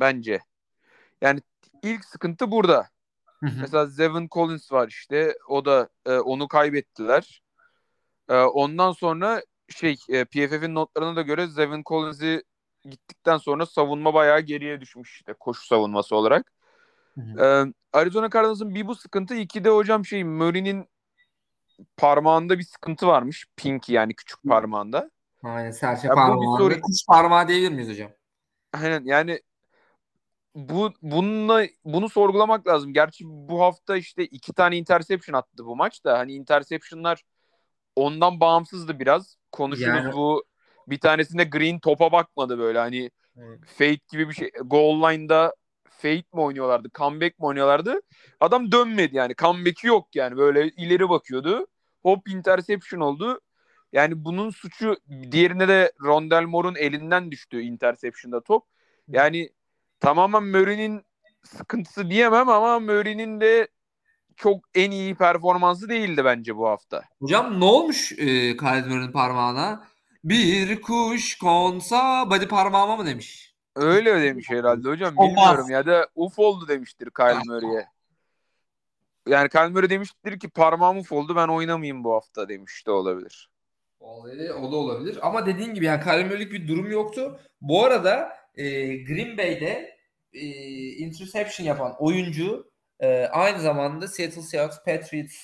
Bence. 0.00 0.40
Yani 1.20 1.40
ilk 1.82 2.04
sıkıntı 2.04 2.50
burada. 2.50 2.88
Mesela 3.40 3.86
Zevin 3.86 4.28
Collins 4.28 4.72
var 4.72 4.88
işte. 4.88 5.34
O 5.48 5.64
da 5.64 5.88
e, 6.06 6.12
onu 6.12 6.48
kaybettiler. 6.48 7.42
E, 8.28 8.34
ondan 8.34 8.92
sonra 8.92 9.42
şey 9.68 9.96
e, 10.08 10.24
PFF'in 10.24 10.74
notlarına 10.74 11.16
da 11.16 11.22
göre 11.22 11.46
Zevin 11.46 11.82
Collins'i 11.86 12.42
gittikten 12.84 13.36
sonra 13.36 13.66
savunma 13.66 14.14
bayağı 14.14 14.40
geriye 14.40 14.80
düşmüş 14.80 15.16
işte 15.16 15.34
koşu 15.40 15.66
savunması 15.66 16.16
olarak. 16.16 16.52
Ee, 17.40 17.64
Arizona 17.92 18.30
Cardinals'ın 18.30 18.74
bir 18.74 18.86
bu 18.86 18.94
sıkıntı. 18.94 19.34
iki 19.34 19.64
de 19.64 19.70
hocam 19.70 20.04
şey 20.04 20.24
Murray'nin 20.24 20.88
parmağında 21.96 22.58
bir 22.58 22.64
sıkıntı 22.64 23.06
varmış. 23.06 23.46
Pinky 23.56 23.92
yani 23.92 24.14
küçük 24.14 24.42
parmağında. 24.48 25.10
Aynen 25.42 25.70
serçe 25.70 26.08
parmağı. 26.08 26.58
Soru... 26.58 26.80
Kuş 26.80 27.06
parmağı 27.08 27.48
diyebilir 27.48 27.72
miyiz 27.72 27.90
hocam? 27.90 28.10
Aynen 28.72 29.04
yani 29.04 29.40
bu 30.54 30.92
bununla 31.02 31.66
bunu 31.84 32.08
sorgulamak 32.08 32.66
lazım. 32.66 32.92
Gerçi 32.92 33.24
bu 33.26 33.62
hafta 33.62 33.96
işte 33.96 34.24
iki 34.24 34.52
tane 34.52 34.76
interception 34.76 35.38
attı 35.38 35.66
bu 35.66 35.76
maçta. 35.76 36.18
Hani 36.18 36.32
interception'lar 36.32 37.22
ondan 37.96 38.40
bağımsızdı 38.40 38.98
biraz. 38.98 39.36
Konuşuruz 39.52 40.04
yani... 40.04 40.12
bu. 40.12 40.44
Bir 40.88 41.00
tanesinde 41.00 41.44
Green 41.44 41.78
topa 41.78 42.12
bakmadı 42.12 42.58
böyle 42.58 42.78
hani 42.78 43.10
evet. 43.36 43.60
fade 43.66 43.98
gibi 44.12 44.28
bir 44.28 44.34
şey. 44.34 44.50
Goal 44.64 45.10
line'da 45.10 45.54
fade 45.96 46.24
mi 46.32 46.40
oynuyorlardı? 46.40 46.88
Comeback 46.94 47.38
mi 47.38 47.46
oynuyorlardı? 47.46 48.00
Adam 48.40 48.72
dönmedi 48.72 49.16
yani. 49.16 49.34
Comeback'i 49.34 49.86
yok 49.86 50.08
yani. 50.14 50.36
Böyle 50.36 50.68
ileri 50.68 51.08
bakıyordu. 51.08 51.66
Hop 52.02 52.28
interception 52.28 53.00
oldu. 53.00 53.40
Yani 53.92 54.24
bunun 54.24 54.50
suçu 54.50 54.96
diğerine 55.30 55.68
de 55.68 55.92
Rondell 56.02 56.42
Moore'un 56.46 56.74
elinden 56.74 57.30
düştü 57.30 57.60
interception'da 57.60 58.40
top. 58.40 58.64
Yani 59.08 59.50
tamamen 60.00 60.42
Murray'nin 60.42 61.02
sıkıntısı 61.42 62.10
diyemem 62.10 62.48
ama 62.48 62.80
Murray'nin 62.80 63.40
de 63.40 63.68
çok 64.36 64.64
en 64.74 64.90
iyi 64.90 65.14
performansı 65.14 65.88
değildi 65.88 66.24
bence 66.24 66.56
bu 66.56 66.68
hafta. 66.68 67.02
Hocam 67.20 67.60
ne 67.60 67.64
olmuş 67.64 68.12
e, 68.12 68.56
Khaled 68.56 68.86
Murray'nin 68.86 69.12
parmağına? 69.12 69.84
Bir 70.24 70.82
kuş 70.82 71.38
konsa 71.38 72.30
body 72.30 72.46
parmağıma 72.46 72.96
mı 72.96 73.06
demiş? 73.06 73.45
Öyle 73.76 74.22
demiş 74.22 74.50
herhalde 74.50 74.88
hocam. 74.88 75.14
Olmaz. 75.16 75.30
Bilmiyorum 75.30 75.70
ya 75.70 75.86
da 75.86 76.08
uf 76.14 76.38
oldu 76.38 76.68
demiştir 76.68 77.10
Kyle 77.10 77.38
Murray'e. 77.46 77.86
Yani 79.28 79.48
Kyle 79.48 79.68
Murray 79.68 79.90
demiştir 79.90 80.40
ki 80.40 80.48
parmağım 80.48 80.98
uf 80.98 81.12
oldu 81.12 81.36
ben 81.36 81.48
oynamayayım 81.48 82.04
bu 82.04 82.14
hafta 82.14 82.48
demiş 82.48 82.86
de 82.86 82.90
olabilir. 82.90 83.50
Olabilir, 84.00 84.50
o 84.50 84.72
da 84.72 84.76
olabilir. 84.76 85.18
Ama 85.22 85.46
dediğin 85.46 85.74
gibi 85.74 85.84
yani 85.84 86.02
Kyle 86.02 86.24
Murray'lik 86.24 86.52
bir 86.52 86.68
durum 86.68 86.90
yoktu. 86.90 87.40
Bu 87.60 87.84
arada 87.84 88.28
e, 88.54 88.96
Green 88.96 89.38
Bay'de 89.38 89.96
e, 90.32 90.46
interception 90.88 91.66
yapan 91.66 91.94
oyuncu 91.98 92.70
e, 93.00 93.26
aynı 93.26 93.60
zamanda 93.60 94.08
Seattle 94.08 94.42
Seahawks 94.42 94.76
Patriots 94.84 95.36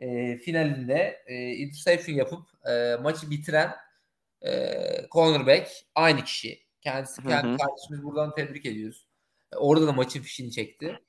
e, 0.00 0.38
finalinde 0.38 1.22
e, 1.26 1.34
interception 1.52 2.16
yapıp 2.16 2.40
e, 2.70 2.96
maçı 3.02 3.30
bitiren 3.30 3.74
e, 4.46 4.50
cornerback 5.12 5.68
aynı 5.94 6.24
kişi. 6.24 6.63
Kendisi 6.84 7.22
kendi 7.22 7.48
hı 7.48 7.56
kardeşimiz 7.56 8.04
buradan 8.04 8.34
tebrik 8.34 8.66
ediyoruz. 8.66 9.06
E, 9.52 9.56
orada 9.56 9.86
da 9.86 9.92
maçın 9.92 10.20
fişini 10.20 10.50
çekti. 10.52 11.00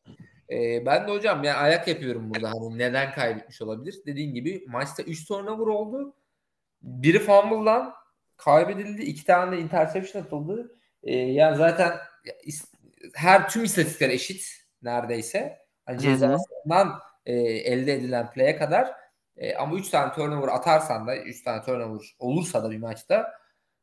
Ee, 0.50 0.86
ben 0.86 1.08
de 1.08 1.12
hocam 1.12 1.44
yani 1.44 1.58
ayak 1.58 1.88
yapıyorum 1.88 2.30
burada 2.30 2.50
hani 2.50 2.78
neden 2.78 3.14
kaybetmiş 3.14 3.62
olabilir? 3.62 3.96
Dediğin 4.06 4.34
gibi 4.34 4.66
maçta 4.68 5.04
3 5.04 5.28
turnover 5.28 5.68
oldu. 5.68 6.16
Biri 6.82 7.20
fumble'dan 7.20 7.94
kaybedildi. 8.38 9.04
iki 9.04 9.26
tane 9.26 9.58
de 9.58 9.62
interception 9.62 10.22
atıldı. 10.22 10.78
Ee, 11.04 11.16
yani 11.16 11.58
zaten 11.58 11.94
her 13.14 13.50
tüm 13.50 13.64
istatistikler 13.64 14.10
eşit 14.10 14.46
neredeyse. 14.82 15.58
Hani 15.86 16.00
cezasından 16.00 17.00
e, 17.26 17.34
elde 17.44 17.94
edilen 17.94 18.32
play'e 18.32 18.56
kadar 18.56 18.92
e, 19.38 19.56
ama 19.56 19.76
3 19.76 19.90
tane 19.90 20.14
turnover 20.14 20.48
atarsan 20.48 21.08
da 21.08 21.18
3 21.18 21.44
tane 21.44 21.62
turnover 21.62 22.16
olursa 22.20 22.64
da 22.64 22.72
bir 22.72 22.78
maçta 22.78 23.32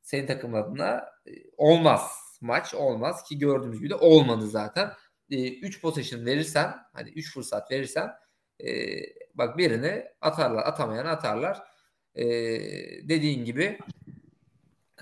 senin 0.03 0.27
takım 0.27 0.55
adına 0.55 1.05
e, 1.27 1.33
olmaz 1.57 2.23
maç 2.43 2.75
olmaz 2.75 3.23
ki 3.23 3.39
gördüğümüz 3.39 3.79
gibi 3.79 3.91
de 3.91 3.95
olmadı 3.95 4.47
zaten. 4.49 4.93
3 5.31 5.77
e, 5.77 5.81
possession 5.81 6.27
verirsen 6.27 6.77
hani 6.93 7.11
3 7.11 7.35
fırsat 7.35 7.71
verirsen 7.71 8.11
e, 8.65 8.69
bak 9.35 9.59
birini 9.59 10.05
atarlar 10.21 10.63
atamayan 10.67 11.07
atarlar. 11.07 11.63
E, 12.15 12.25
dediğin 13.09 13.45
gibi 13.45 13.79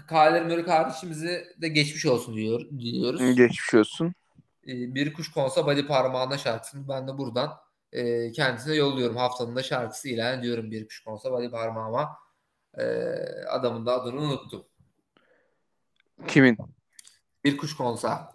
Kyler 0.08 0.46
Murray 0.46 0.64
kardeşimizi 0.64 1.44
de 1.62 1.68
geçmiş 1.68 2.06
olsun 2.06 2.36
diyor, 2.36 2.60
diyoruz. 2.78 3.36
Geçmiş 3.36 3.74
olsun. 3.74 4.14
E, 4.66 4.94
bir 4.94 5.12
kuş 5.12 5.32
konsa 5.32 5.66
body 5.66 5.86
parmağına 5.86 6.38
şarkısını 6.38 6.88
ben 6.88 7.08
de 7.08 7.18
buradan 7.18 7.52
e, 7.92 8.32
kendisine 8.32 8.74
yolluyorum. 8.74 9.16
Haftanın 9.16 9.56
da 9.56 9.62
şarkısı 9.62 10.08
ilan 10.08 10.38
ediyorum 10.38 10.70
bir 10.70 10.88
kuş 10.88 11.04
konsa 11.04 11.32
body 11.32 11.50
parmağıma. 11.50 12.16
E, 12.78 12.84
adamın 13.48 13.86
da 13.86 14.02
adını 14.02 14.20
unuttum. 14.20 14.69
Kimin? 16.28 16.58
Bir 17.44 17.56
kuş 17.56 17.76
konsa. 17.76 18.32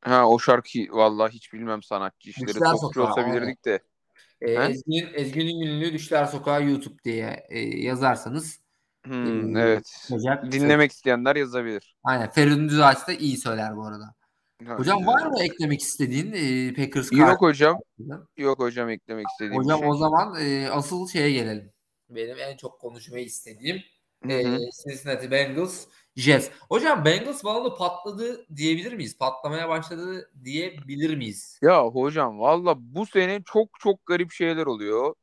Ha 0.00 0.28
o 0.28 0.38
şarkı 0.38 0.78
vallahi 0.90 1.32
hiç 1.32 1.52
bilmem 1.52 1.82
sanatçı 1.82 2.30
işleri. 2.30 2.48
Düşler 2.48 2.72
Topçu 2.80 3.02
olsa 3.02 3.26
bilirdik 3.26 3.64
de. 3.64 3.82
Ee, 4.40 4.52
Ezgi'nin, 4.52 5.14
Ezgi'nin 5.14 5.60
ünlü 5.60 5.92
Düşler 5.92 6.24
Sokağı 6.24 6.64
YouTube 6.64 7.02
diye 7.04 7.46
e, 7.48 7.58
yazarsanız 7.60 8.60
hmm, 9.04 9.56
e, 9.56 9.60
evet. 9.60 10.08
Olacak. 10.10 10.52
Dinlemek 10.52 10.90
şey. 10.90 10.96
isteyenler 10.96 11.36
yazabilir. 11.36 11.96
Aynen. 12.04 12.30
Feridun 12.30 12.68
Düzağaç 12.68 13.08
da 13.08 13.12
iyi 13.12 13.36
söyler 13.36 13.76
bu 13.76 13.86
arada. 13.86 14.14
Ha, 14.66 14.74
hocam 14.74 15.06
var 15.06 15.26
mı 15.26 15.42
eklemek 15.42 15.80
istediğin 15.80 16.32
e, 16.32 16.74
Packers 16.74 17.12
Yok 17.12 17.40
hocam. 17.42 17.78
Yok 18.36 18.58
hocam 18.58 18.88
eklemek 18.88 19.26
istediğim 19.32 19.62
Hocam 19.62 19.78
şey. 19.80 19.88
o 19.88 19.94
zaman 19.94 20.36
e, 20.40 20.68
asıl 20.70 21.08
şeye 21.08 21.30
gelelim. 21.30 21.72
Benim 22.10 22.38
en 22.38 22.56
çok 22.56 22.80
konuşmayı 22.80 23.24
istediğim 23.24 23.82
e, 24.28 24.58
Cincinnati 24.84 25.30
Bengals 25.30 25.86
Jets. 26.16 26.50
Hocam 26.68 27.04
Bengals 27.04 27.44
balonu 27.44 27.76
patladı 27.76 28.46
diyebilir 28.56 28.92
miyiz? 28.92 29.18
Patlamaya 29.18 29.68
başladı 29.68 30.30
diyebilir 30.44 31.16
miyiz? 31.16 31.58
Ya 31.62 31.84
hocam 31.84 32.38
valla 32.40 32.74
bu 32.78 33.06
sene 33.06 33.42
çok 33.46 33.68
çok 33.80 34.06
garip 34.06 34.32
şeyler 34.32 34.66
oluyor. 34.66 35.14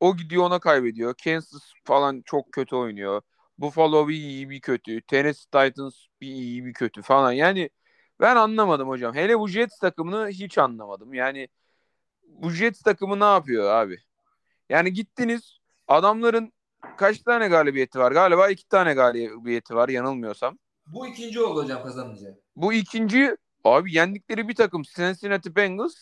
O 0.00 0.16
gidiyor 0.16 0.44
ona 0.44 0.58
kaybediyor. 0.58 1.14
Kansas 1.24 1.62
falan 1.84 2.22
çok 2.24 2.52
kötü 2.52 2.76
oynuyor. 2.76 3.22
Buffalo 3.58 4.08
bir 4.08 4.14
iyi 4.14 4.50
bir 4.50 4.60
kötü. 4.60 5.02
Tennessee 5.02 5.44
Titans 5.50 5.94
bir 6.20 6.26
iyi 6.28 6.64
bir 6.64 6.72
kötü 6.72 7.02
falan. 7.02 7.32
Yani 7.32 7.70
ben 8.20 8.36
anlamadım 8.36 8.88
hocam. 8.88 9.14
Hele 9.14 9.38
bu 9.38 9.48
Jets 9.48 9.78
takımını 9.78 10.28
hiç 10.28 10.58
anlamadım. 10.58 11.14
Yani 11.14 11.48
bu 12.28 12.50
Jets 12.50 12.82
takımı 12.82 13.20
ne 13.20 13.24
yapıyor 13.24 13.70
abi? 13.70 13.98
Yani 14.68 14.92
gittiniz 14.92 15.58
adamların 15.88 16.52
kaç 16.96 17.18
tane 17.18 17.48
galibiyeti 17.48 17.98
var? 17.98 18.12
Galiba 18.12 18.48
iki 18.48 18.68
tane 18.68 18.94
galibiyeti 18.94 19.74
var 19.74 19.88
yanılmıyorsam. 19.88 20.58
Bu 20.86 21.06
ikinci 21.06 21.40
oldu 21.40 21.62
hocam 21.62 21.82
kazanınca. 21.82 22.38
Bu 22.56 22.72
ikinci 22.72 23.36
abi 23.64 23.94
yendikleri 23.94 24.48
bir 24.48 24.54
takım 24.54 24.82
Cincinnati 24.82 25.56
Bengals. 25.56 25.94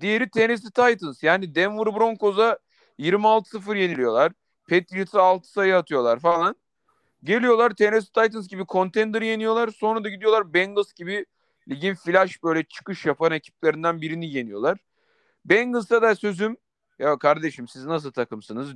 Diğeri 0.00 0.30
Tennessee 0.30 0.70
Titans. 0.70 1.22
Yani 1.22 1.54
Denver 1.54 1.86
Broncos'a 1.86 2.58
26-0 2.98 3.76
yeniliyorlar. 3.76 4.32
Patriots'a 4.70 5.22
6 5.22 5.52
sayı 5.52 5.76
atıyorlar 5.76 6.18
falan. 6.18 6.56
Geliyorlar 7.24 7.70
Tennessee 7.70 8.22
Titans 8.24 8.48
gibi 8.48 8.66
contender 8.66 9.22
yeniyorlar. 9.22 9.68
Sonra 9.68 10.04
da 10.04 10.08
gidiyorlar 10.08 10.54
Bengals 10.54 10.92
gibi 10.92 11.26
ligin 11.68 11.94
flash 11.94 12.42
böyle 12.42 12.64
çıkış 12.64 13.06
yapan 13.06 13.32
ekiplerinden 13.32 14.00
birini 14.00 14.30
yeniyorlar. 14.32 14.78
Bengals'a 15.44 16.02
da 16.02 16.14
sözüm 16.14 16.56
ya 16.98 17.18
kardeşim 17.18 17.68
siz 17.68 17.84
nasıl 17.86 18.12
takımsınız? 18.12 18.74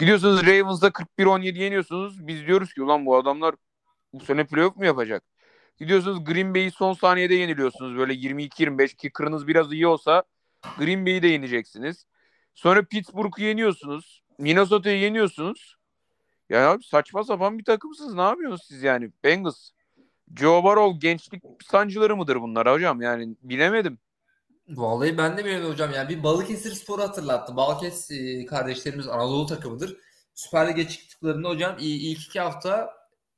Gidiyorsunuz 0.00 0.46
Ravens'da 0.46 0.88
41-17 0.88 1.58
yeniyorsunuz. 1.58 2.26
Biz 2.26 2.46
diyoruz 2.46 2.74
ki 2.74 2.82
ulan 2.82 3.06
bu 3.06 3.16
adamlar 3.16 3.54
bu 4.12 4.24
sene 4.24 4.46
playoff 4.46 4.76
mu 4.76 4.84
yapacak? 4.84 5.22
Gidiyorsunuz 5.78 6.24
Green 6.24 6.54
Bay'i 6.54 6.70
son 6.70 6.92
saniyede 6.92 7.34
yeniliyorsunuz. 7.34 7.96
Böyle 7.96 8.12
22-25 8.12 8.96
kicker'ınız 8.96 9.46
biraz 9.46 9.72
iyi 9.72 9.86
olsa 9.86 10.22
Green 10.78 11.06
Bay'i 11.06 11.22
de 11.22 11.28
yeneceksiniz. 11.28 12.06
Sonra 12.54 12.82
Pittsburgh'u 12.84 13.42
yeniyorsunuz. 13.42 14.22
Minnesota'yı 14.38 14.98
yeniyorsunuz. 14.98 15.76
Ya 16.48 16.70
abi 16.70 16.82
saçma 16.82 17.24
sapan 17.24 17.58
bir 17.58 17.64
takımsınız. 17.64 18.14
Ne 18.14 18.22
yapıyorsunuz 18.22 18.64
siz 18.68 18.82
yani? 18.82 19.10
Bengals. 19.24 19.70
Joe 20.36 20.64
Burrow 20.64 21.08
gençlik 21.08 21.42
sancıları 21.66 22.16
mıdır 22.16 22.40
bunlar 22.40 22.72
hocam? 22.72 23.02
Yani 23.02 23.36
bilemedim. 23.42 23.98
Vallahi 24.70 25.18
ben 25.18 25.36
de 25.36 25.44
bilmiyorum 25.44 25.70
hocam. 25.70 25.90
Yani 25.94 26.08
bir 26.08 26.22
Balıkesir 26.22 26.72
Spor'u 26.72 27.02
hatırlattı. 27.02 27.56
Balıkesir 27.56 28.46
kardeşlerimiz 28.46 29.08
Anadolu 29.08 29.46
takımıdır. 29.46 29.96
Süper 30.34 30.68
Lig'e 30.68 30.88
çıktıklarında 30.88 31.48
hocam 31.48 31.76
ilk 31.78 32.20
iki 32.26 32.40
hafta 32.40 32.94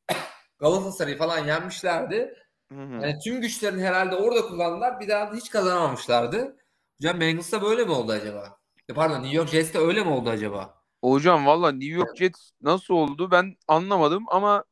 Galatasaray'ı 0.58 1.18
falan 1.18 1.46
yenmişlerdi. 1.46 2.34
Hı 2.72 2.78
hı. 2.78 2.92
Yani 2.92 3.18
tüm 3.24 3.40
güçlerini 3.40 3.82
herhalde 3.82 4.16
orada 4.16 4.42
kullandılar. 4.42 5.00
Bir 5.00 5.08
daha 5.08 5.32
da 5.32 5.36
hiç 5.36 5.50
kazanamamışlardı. 5.50 6.56
Hocam 7.00 7.20
Bengals'ta 7.20 7.62
böyle 7.62 7.84
mi 7.84 7.90
oldu 7.90 8.12
acaba? 8.12 8.58
E 8.88 8.94
pardon 8.94 9.22
New 9.22 9.36
York 9.36 9.48
Jets'te 9.48 9.78
öyle 9.78 10.04
mi 10.04 10.10
oldu 10.10 10.30
acaba? 10.30 10.74
Hocam 11.00 11.46
valla 11.46 11.72
New 11.72 11.94
York 11.94 12.16
Jets 12.16 12.50
nasıl 12.62 12.94
oldu 12.94 13.30
ben 13.30 13.56
anlamadım 13.68 14.24
ama 14.28 14.64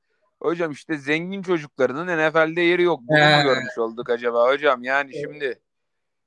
hocam 0.42 0.72
işte 0.72 0.98
zengin 0.98 1.42
çocuklarının 1.42 2.06
NFL'de 2.06 2.60
yeri 2.60 2.82
yok. 2.82 3.00
Bunu 3.02 3.36
mu 3.36 3.42
görmüş 3.42 3.78
olduk 3.78 4.10
acaba 4.10 4.48
hocam? 4.48 4.84
Yani 4.84 5.12
şimdi. 5.12 5.60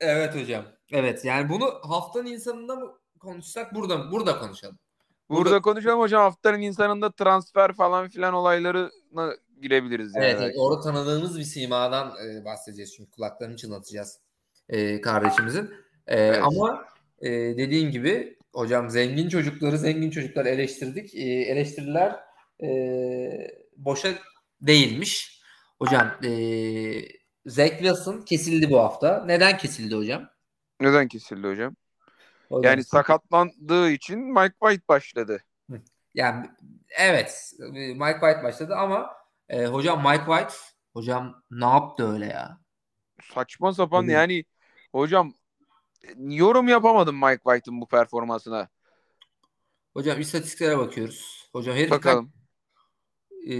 Evet 0.03 0.35
hocam. 0.35 0.65
Evet 0.91 1.25
yani 1.25 1.49
bunu 1.49 1.65
haftanın 1.83 2.25
insanında 2.25 2.75
mı 2.75 2.97
konuşsak 3.19 3.75
burada 3.75 4.11
burada 4.11 4.39
konuşalım. 4.39 4.79
Burada, 5.29 5.45
burada 5.45 5.61
konuşalım 5.61 5.99
hocam 5.99 6.21
haftanın 6.21 6.61
insanında 6.61 7.11
transfer 7.11 7.73
falan 7.73 8.09
filan 8.09 8.33
olaylarına 8.33 9.33
girebiliriz. 9.61 10.15
Yani 10.15 10.25
evet, 10.25 10.41
evet 10.41 10.55
orada 10.57 10.81
tanıdığımız 10.81 11.39
bir 11.39 11.43
simadan 11.43 12.13
e, 12.25 12.45
bahsedeceğiz 12.45 12.95
çünkü 12.95 13.11
kulaklarını 13.11 13.57
çınlatacağız 13.57 14.19
e, 14.69 15.01
kardeşimizin. 15.01 15.71
E, 16.07 16.19
evet. 16.19 16.39
Ama 16.43 16.85
e, 17.21 17.31
dediğin 17.31 17.91
gibi 17.91 18.37
hocam 18.53 18.89
zengin 18.89 19.29
çocukları 19.29 19.77
zengin 19.77 20.09
çocuklar 20.09 20.45
eleştirdik. 20.45 21.15
E, 21.15 21.19
eleştiriler 21.21 22.19
e, 22.63 22.67
boşa 23.77 24.09
değilmiş. 24.61 25.41
Hocam 25.79 26.11
e, 26.23 26.31
Zach 27.45 27.69
Wilson 27.69 28.21
kesildi 28.21 28.69
bu 28.69 28.79
hafta. 28.79 29.23
Neden 29.25 29.57
kesildi 29.57 29.95
hocam? 29.95 30.29
Neden 30.81 31.07
kesildi 31.07 31.47
hocam? 31.47 31.75
hocam 32.49 32.71
yani 32.71 32.83
sakatlandığı 32.83 33.89
için 33.89 34.19
Mike 34.19 34.55
White 34.59 34.83
başladı. 34.89 35.43
Yani 36.13 36.49
evet 36.89 37.53
Mike 37.69 38.19
White 38.19 38.43
başladı 38.43 38.75
ama 38.75 39.09
e, 39.49 39.65
hocam 39.65 40.01
Mike 40.01 40.25
White 40.25 40.53
hocam 40.93 41.43
ne 41.51 41.65
yaptı 41.65 42.13
öyle 42.13 42.25
ya? 42.25 42.59
Saçma 43.33 43.73
sapan 43.73 44.03
evet. 44.03 44.13
yani 44.13 44.45
hocam 44.91 45.33
yorum 46.17 46.67
yapamadım 46.67 47.15
Mike 47.15 47.43
White'ın 47.43 47.81
bu 47.81 47.87
performansına. 47.87 48.69
Hocam 49.93 50.19
istatistiklere 50.19 50.77
bakıyoruz. 50.77 51.49
Hocam 51.51 51.75
herif 51.75 51.91
Bakalım. 51.91 52.33
E, 53.47 53.55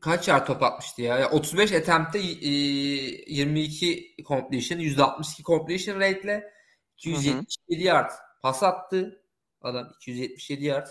kaç 0.00 0.28
yer 0.28 0.46
top 0.46 0.62
atmıştı 0.62 1.02
ya? 1.02 1.30
35 1.30 1.72
attempt'te 1.72 2.18
e, 2.18 2.22
22 2.22 4.16
completion, 4.28 4.78
%62 4.78 5.42
completion 5.42 6.00
rate'le 6.00 6.42
277 6.98 7.80
hı 7.80 7.82
hı. 7.82 7.86
yard 7.86 8.10
pas 8.42 8.62
attı. 8.62 9.22
Adam 9.62 9.88
277 9.96 10.64
yard. 10.64 10.86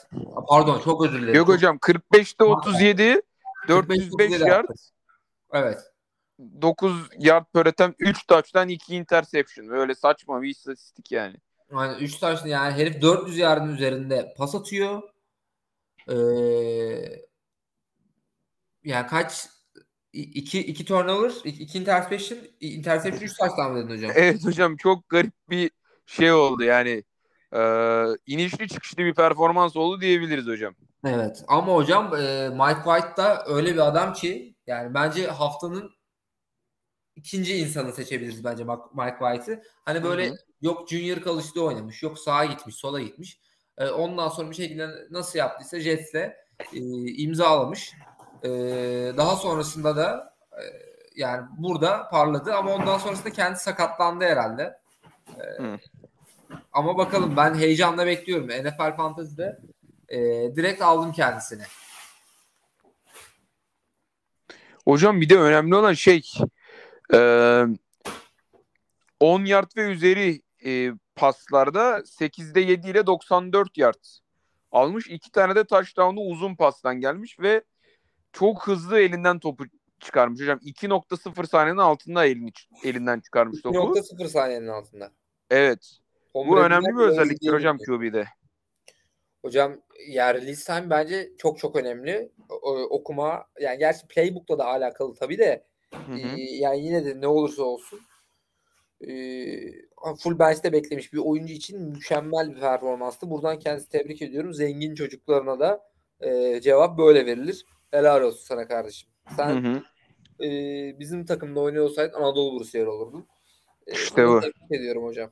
Pardon 0.50 0.80
çok 0.80 1.06
özür 1.06 1.22
dilerim. 1.22 1.36
Yok 1.36 1.48
hocam 1.48 1.78
45'te 1.78 2.44
37 2.44 3.22
405 3.68 4.40
yard. 4.40 4.70
Evet. 5.54 5.80
9 6.62 7.10
yard 7.20 7.46
per 7.54 7.66
attempt 7.66 7.96
3 8.00 8.28
touchdown 8.28 8.68
2 8.68 8.96
interception. 8.96 9.70
Böyle 9.70 9.96
saçma 9.96 10.42
bir 10.42 10.50
istatistik 10.50 11.12
yani. 11.12 11.36
Aynen 11.74 11.96
3 11.96 12.20
touchdown 12.20 12.48
yani 12.48 12.74
herif 12.74 13.02
400 13.02 13.38
yardın 13.38 13.74
üzerinde 13.74 14.34
pas 14.38 14.56
atıyor. 14.56 15.02
Ee, 16.10 16.16
yani 18.84 19.08
kaç 19.08 19.50
iki, 20.14 20.60
iki 20.60 20.86
turnover, 20.86 21.32
iki, 21.44 21.64
iki 21.64 21.80
interception, 21.80 22.40
interception 22.60 23.22
3 23.22 23.38
touchdown 23.38 23.76
dedin 23.76 23.90
hocam. 23.90 24.12
Evet 24.16 24.46
hocam 24.46 24.78
çok 24.78 25.10
garip 25.10 25.34
bir 25.50 25.72
şey 26.06 26.32
oldu 26.32 26.64
yani. 26.64 27.04
E, 27.56 27.62
inişli 28.26 28.68
çıkışlı 28.68 28.98
bir 28.98 29.14
performans 29.14 29.76
oldu 29.76 30.02
diyebiliriz 30.02 30.48
hocam. 30.48 30.76
Evet 31.06 31.44
ama 31.48 31.76
hocam 31.76 32.16
e, 32.16 32.50
Mike 32.50 32.82
White 32.84 33.18
da 33.18 33.46
öyle 33.48 33.74
bir 33.74 33.88
adam 33.88 34.14
ki 34.14 34.56
yani 34.68 34.94
bence 34.94 35.28
haftanın 35.28 35.92
ikinci 37.16 37.58
insanı 37.58 37.94
seçebiliriz 37.94 38.44
bence 38.44 38.64
Mike 38.94 39.18
White'ı. 39.20 39.64
Hani 39.86 40.04
böyle 40.04 40.28
Hı-hı. 40.28 40.38
yok 40.62 40.90
Junior 40.90 41.24
College'da 41.24 41.62
oynamış, 41.62 42.04
yok 42.04 42.20
sağa 42.20 42.46
gitmiş, 42.46 42.76
sola 42.76 43.02
gitmiş. 43.02 43.40
E, 43.78 43.90
ondan 43.90 44.30
sonra 44.30 44.50
bir 44.50 44.56
şekilde 44.56 44.90
nasıl 45.12 45.40
yaptıysa 45.40 45.80
Jets'le 45.80 46.16
e, 46.16 46.34
imzalamış. 47.18 47.94
E, 48.44 48.50
daha 49.18 49.36
sonrasında 49.36 49.96
da 49.96 50.34
e, 50.52 50.64
yani 51.16 51.48
burada 51.58 52.10
parladı 52.10 52.54
ama 52.54 52.74
ondan 52.74 52.98
sonrasında 52.98 53.30
kendi 53.30 53.60
sakatlandı 53.60 54.26
herhalde. 54.26 54.80
E, 55.30 55.44
ama 56.74 56.98
bakalım 56.98 57.38
ben 57.38 57.56
heyecanla 57.56 58.06
bekliyorum. 58.06 58.48
NFL 58.48 58.96
Fantasy'de 58.96 59.60
e, 60.10 60.20
direkt 60.56 60.82
aldım 60.82 61.12
kendisini. 61.12 61.64
Hocam 64.86 65.22
bir 65.22 65.30
de 65.30 65.40
önemli 65.40 65.76
olan 65.76 65.94
şey 65.94 66.22
ee, 67.14 67.66
10 69.20 69.46
yard 69.46 69.78
ve 69.78 69.82
üzeri 69.82 70.42
e, 70.66 70.92
paslarda 71.16 72.00
8'de 72.06 72.60
7 72.62 72.90
ile 72.90 73.06
94 73.08 73.78
yard 73.78 74.04
almış. 74.72 75.08
İki 75.08 75.32
tane 75.32 75.56
de 75.56 75.64
touchdown'u 75.64 76.22
uzun 76.22 76.56
pastan 76.56 77.00
gelmiş 77.00 77.40
ve 77.40 77.64
çok 78.34 78.68
hızlı 78.68 79.00
elinden 79.00 79.40
topu 79.40 79.64
çıkarmış 80.00 80.42
hocam. 80.42 80.60
2.0 80.60 81.48
saniyenin 81.48 81.80
altında 81.80 82.26
elini, 82.26 82.52
elinden 82.84 83.20
çıkarmış 83.20 83.62
topu. 83.62 83.78
2.0 83.78 84.28
saniyenin 84.28 84.68
altında. 84.68 85.12
Evet. 85.50 85.98
Tom 86.34 86.48
Bu 86.48 86.60
önemli 86.60 86.88
bir 86.88 87.04
özelliktir 87.04 87.54
hocam 87.54 87.78
QB'de. 87.78 88.28
Hocam 89.42 89.82
yer 90.08 90.36
release 90.36 90.74
time 90.74 90.90
bence 90.90 91.32
çok 91.38 91.60
çok 91.60 91.76
önemli. 91.76 92.32
O, 92.50 92.72
okuma 92.74 93.46
yani 93.60 93.78
gerçi 93.78 94.08
playbook'la 94.08 94.58
da 94.60 94.66
alakalı 94.66 95.16
tabii 95.16 95.38
de 95.38 95.66
Hı 95.94 96.14
hı. 96.14 96.38
yani 96.38 96.86
yine 96.86 97.06
de 97.06 97.22
ne 97.22 97.28
olursa 97.28 97.64
olsun 97.64 98.00
full 100.20 100.40
bench'te 100.40 100.74
beklemiş 100.74 101.14
bir 101.14 101.18
oyuncu 101.18 101.54
için 101.54 101.82
mükemmel 101.82 102.56
bir 102.56 102.60
performanstı. 102.60 103.30
Buradan 103.30 103.60
kendisi 103.60 103.90
tebrik 103.90 104.22
ediyorum. 104.22 104.54
Zengin 104.54 104.96
çocuklarına 104.96 105.60
da 105.60 105.92
e, 106.20 106.62
cevap 106.62 106.98
böyle 106.98 107.26
verilir. 107.26 107.66
Helal 107.92 108.22
olsun 108.22 108.46
sana 108.46 108.68
kardeşim. 108.68 109.10
Sen 109.36 109.64
hı 109.64 109.70
hı. 109.70 109.84
E, 110.46 110.50
bizim 111.00 111.26
takımda 111.26 111.60
oynuyor 111.60 111.86
olsaydın 111.86 112.14
Anadolu 112.14 112.60
Bursiyeri 112.60 112.90
olurdun. 112.90 113.28
E, 113.88 113.94
işte 113.94 114.28
bu. 114.28 114.40
Tebrik 114.40 114.72
ediyorum 114.72 115.04
hocam. 115.04 115.32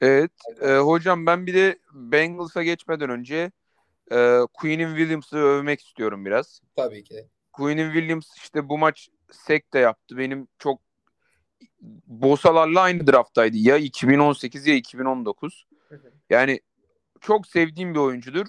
Evet. 0.00 0.30
E, 0.60 0.76
hocam 0.76 1.26
ben 1.26 1.46
bir 1.46 1.54
de 1.54 1.78
Bengals'a 1.92 2.62
geçmeden 2.62 3.10
önce 3.10 3.50
e, 4.12 4.38
Queen'in 4.52 4.96
Williams'ı 4.96 5.36
övmek 5.36 5.80
istiyorum 5.80 6.24
biraz. 6.24 6.60
Tabii 6.76 7.04
ki. 7.04 7.28
Queen'in 7.52 7.92
Williams 7.92 8.36
işte 8.36 8.68
bu 8.68 8.78
maç 8.78 9.08
sek 9.32 9.74
de 9.74 9.78
yaptı. 9.78 10.18
Benim 10.18 10.48
çok 10.58 10.80
Bosalarla 12.06 12.80
aynı 12.80 13.06
drafttaydı. 13.06 13.56
Ya 13.56 13.76
2018 13.76 14.66
ya 14.66 14.74
2019. 14.74 15.66
Yani 16.30 16.60
çok 17.20 17.46
sevdiğim 17.46 17.94
bir 17.94 17.98
oyuncudur. 17.98 18.46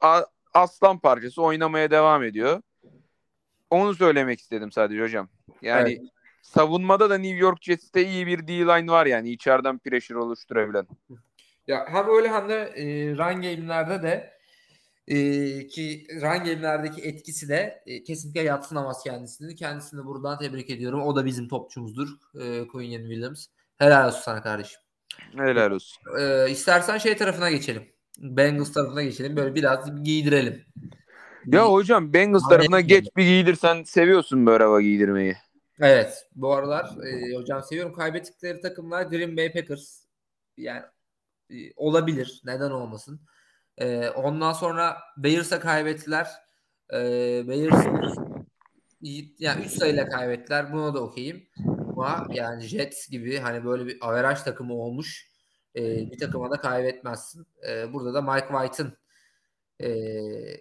A- 0.00 0.24
aslan 0.54 0.98
parçası 0.98 1.42
oynamaya 1.42 1.90
devam 1.90 2.22
ediyor. 2.22 2.62
Onu 3.70 3.94
söylemek 3.94 4.40
istedim 4.40 4.72
sadece 4.72 5.02
hocam. 5.02 5.28
Yani 5.62 5.92
evet. 5.92 6.10
savunmada 6.42 7.10
da 7.10 7.18
New 7.18 7.36
York 7.36 7.62
Jets'te 7.62 8.06
iyi 8.06 8.26
bir 8.26 8.48
D-line 8.48 8.90
var 8.92 9.06
yani 9.06 9.30
içeriden 9.30 9.78
pressure 9.78 10.18
oluşturabilen. 10.18 10.86
Ya 11.66 11.86
hem 11.88 12.08
öyle 12.08 12.28
hem 12.28 12.48
de 12.48 12.54
e, 12.54 12.84
run 13.10 13.42
game'lerde 13.42 14.02
de 14.02 14.37
ee, 15.08 15.66
ki 15.66 16.06
run 16.14 16.44
game'lerdeki 16.44 17.02
etkisi 17.02 17.48
de 17.48 17.82
e, 17.86 18.02
kesinlikle 18.02 18.42
yatsınamaz 18.42 19.02
kendisini. 19.04 19.54
Kendisini 19.54 20.04
buradan 20.04 20.38
tebrik 20.38 20.70
ediyorum. 20.70 21.02
O 21.02 21.16
da 21.16 21.24
bizim 21.24 21.48
topçumuzdur. 21.48 22.08
E, 22.40 22.66
Quinn 22.68 23.00
Williams. 23.00 23.46
Helal 23.78 24.08
olsun 24.08 24.20
sana 24.20 24.42
kardeşim. 24.42 24.80
Helal 25.36 25.70
olsun. 25.70 26.02
E, 26.18 26.50
istersen 26.50 26.98
şey 26.98 27.16
tarafına 27.16 27.50
geçelim. 27.50 27.82
Bengals 28.18 28.72
tarafına 28.72 29.02
geçelim. 29.02 29.36
Böyle 29.36 29.54
biraz 29.54 30.04
giydirelim. 30.04 30.64
Ya 31.46 31.72
hocam 31.72 32.12
Bengals 32.12 32.48
tarafına 32.48 32.80
geç 32.80 33.08
bir 33.16 33.24
giydirsen 33.24 33.82
seviyorsun 33.82 34.46
böyle 34.46 34.64
hava 34.64 34.80
giydirmeyi. 34.80 35.36
Evet. 35.80 36.26
Bu 36.34 36.54
aralar 36.54 36.84
e, 36.84 37.36
hocam 37.36 37.62
seviyorum. 37.62 37.92
Kaybettikleri 37.92 38.60
takımlar 38.60 39.02
Green 39.02 39.36
Bay 39.36 39.52
Packers. 39.52 40.04
Yani 40.56 40.82
e, 41.50 41.54
olabilir. 41.76 42.40
Neden 42.44 42.70
olmasın? 42.70 43.20
E, 43.80 44.08
ondan 44.08 44.52
sonra 44.52 44.98
Bears'a 45.16 45.60
kaybettiler. 45.60 46.28
E, 46.92 46.98
Bears 47.48 47.86
yani 49.38 49.64
3 49.64 49.72
sayıyla 49.72 50.08
kaybettiler. 50.08 50.72
Buna 50.72 50.94
da 50.94 51.00
okeyim. 51.00 51.48
Ama 51.98 52.26
yani 52.30 52.62
Jets 52.62 53.08
gibi 53.08 53.38
hani 53.38 53.64
böyle 53.64 53.86
bir 53.86 53.98
averaj 54.00 54.42
takımı 54.42 54.74
olmuş 54.74 55.28
e, 55.76 56.10
bir 56.10 56.18
takıma 56.18 56.50
da 56.50 56.56
kaybetmezsin. 56.56 57.46
E, 57.68 57.92
burada 57.92 58.14
da 58.14 58.22
Mike 58.22 58.48
White'ın 58.48 58.98
e, 59.80 59.88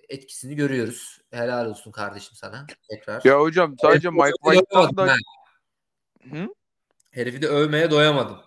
etkisini 0.09 0.55
görüyoruz. 0.55 1.21
Helal 1.31 1.65
olsun 1.65 1.91
kardeşim 1.91 2.35
sana 2.35 2.67
tekrar. 2.89 3.21
Ya 3.23 3.39
hocam 3.39 3.75
sadece 3.81 4.09
Mike 4.09 4.31
White'tan 4.43 4.97
da 4.97 5.15
Hı? 6.31 6.47
Herifi 7.11 7.41
de 7.41 7.47
övmeye 7.47 7.91
doyamadım. 7.91 8.46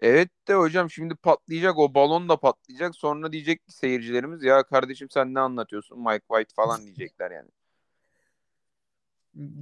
Evet 0.00 0.28
de 0.48 0.54
hocam 0.54 0.90
şimdi 0.90 1.14
patlayacak 1.14 1.78
o 1.78 1.94
balon 1.94 2.28
da 2.28 2.36
patlayacak. 2.36 2.96
Sonra 2.96 3.32
diyecek 3.32 3.66
ki 3.66 3.72
seyircilerimiz 3.72 4.42
ya 4.42 4.62
kardeşim 4.62 5.10
sen 5.10 5.34
ne 5.34 5.40
anlatıyorsun 5.40 5.98
Mike 5.98 6.24
White 6.28 6.54
falan 6.54 6.80
diyecekler 6.84 7.30
yani. 7.30 7.48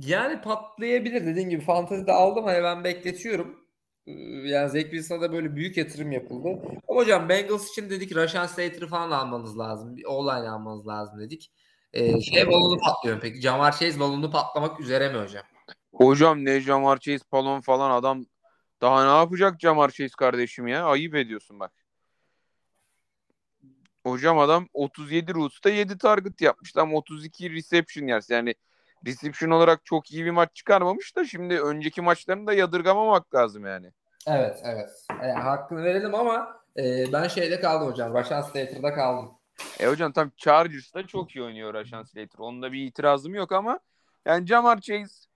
Yani 0.07 0.41
patlayabilir 0.41 1.27
dediğin 1.27 1.49
gibi 1.49 1.63
fantezide 1.63 2.13
aldım 2.13 2.45
hani 2.45 2.63
ben 2.63 2.85
bekletiyorum. 2.85 3.61
Ee, 4.07 4.13
Yani 4.49 4.71
Zach 4.71 4.83
Wilson'a 4.83 5.21
da 5.21 5.33
böyle 5.33 5.57
büyük 5.57 5.77
yatırım 5.77 6.13
yapıldı. 6.13 6.49
Ama 6.89 7.01
hocam 7.01 7.29
Bengals 7.29 7.71
için 7.71 7.91
dedik 7.91 8.17
Rashan 8.17 8.47
Slater'ı 8.47 8.87
falan 8.87 9.11
almanız 9.11 9.59
lazım. 9.59 9.97
Bir 9.97 10.05
online 10.05 10.49
almanız 10.51 10.87
lazım 10.87 11.21
dedik. 11.21 11.53
Ee, 11.93 12.21
şey 12.21 12.51
balonu 12.51 12.81
patlıyor 12.81 13.21
peki. 13.21 13.41
Jamar 13.41 13.73
Chase 13.73 14.01
balonu 14.01 14.31
patlamak 14.31 14.81
üzere 14.81 15.13
mi 15.13 15.19
hocam? 15.19 15.43
Hocam 15.93 16.45
ne 16.45 16.61
Jamar 16.61 16.99
Chase 16.99 17.25
balon 17.33 17.61
falan 17.61 17.91
adam 17.91 18.25
daha 18.85 19.05
ne 19.05 19.19
yapacak 19.19 19.61
Jamar 19.61 19.89
Chase 19.89 20.15
kardeşim 20.19 20.67
ya? 20.67 20.85
Ayıp 20.85 21.15
ediyorsun 21.15 21.61
bak. 21.61 21.73
Hocam 24.03 24.39
adam 24.39 24.69
37 24.73 25.35
Roots'ta 25.35 25.71
7 25.71 25.99
target 25.99 26.41
yapmış. 26.41 26.73
Tam 26.73 26.95
32 26.95 27.51
reception 27.51 28.07
yerse 28.07 28.35
yani 28.35 28.55
reception 29.07 29.51
olarak 29.51 29.85
çok 29.85 30.13
iyi 30.13 30.25
bir 30.25 30.31
maç 30.31 30.55
çıkarmamış 30.55 31.17
da 31.17 31.25
şimdi 31.25 31.61
önceki 31.61 32.03
maçlarını 32.03 32.47
da 32.47 32.53
yadırgamamak 32.53 33.35
lazım 33.35 33.67
yani. 33.67 33.93
Evet 34.27 34.61
evet. 34.65 34.91
Yani 35.11 35.33
hakkını 35.33 35.85
verelim 35.85 36.15
ama 36.15 36.61
e, 36.77 37.13
ben 37.13 37.29
şeyde 37.29 37.61
kaldım 37.61 37.89
hocam. 37.89 38.15
Rashan 38.15 38.43
Slater'da 38.43 38.95
kaldım. 38.95 39.31
E 39.81 39.87
hocam 39.87 40.13
tam 40.13 40.31
Chargers'da 40.37 41.07
çok 41.07 41.37
iyi 41.37 41.43
oynuyor 41.43 41.75
Rashan 41.75 42.03
Slater. 42.03 42.39
Onda 42.39 42.73
bir 42.73 42.87
itirazım 42.87 43.35
yok 43.35 43.53
ama 43.53 43.79
yani 44.27 44.47
Jamar 44.47 44.81
Chase 44.81 45.29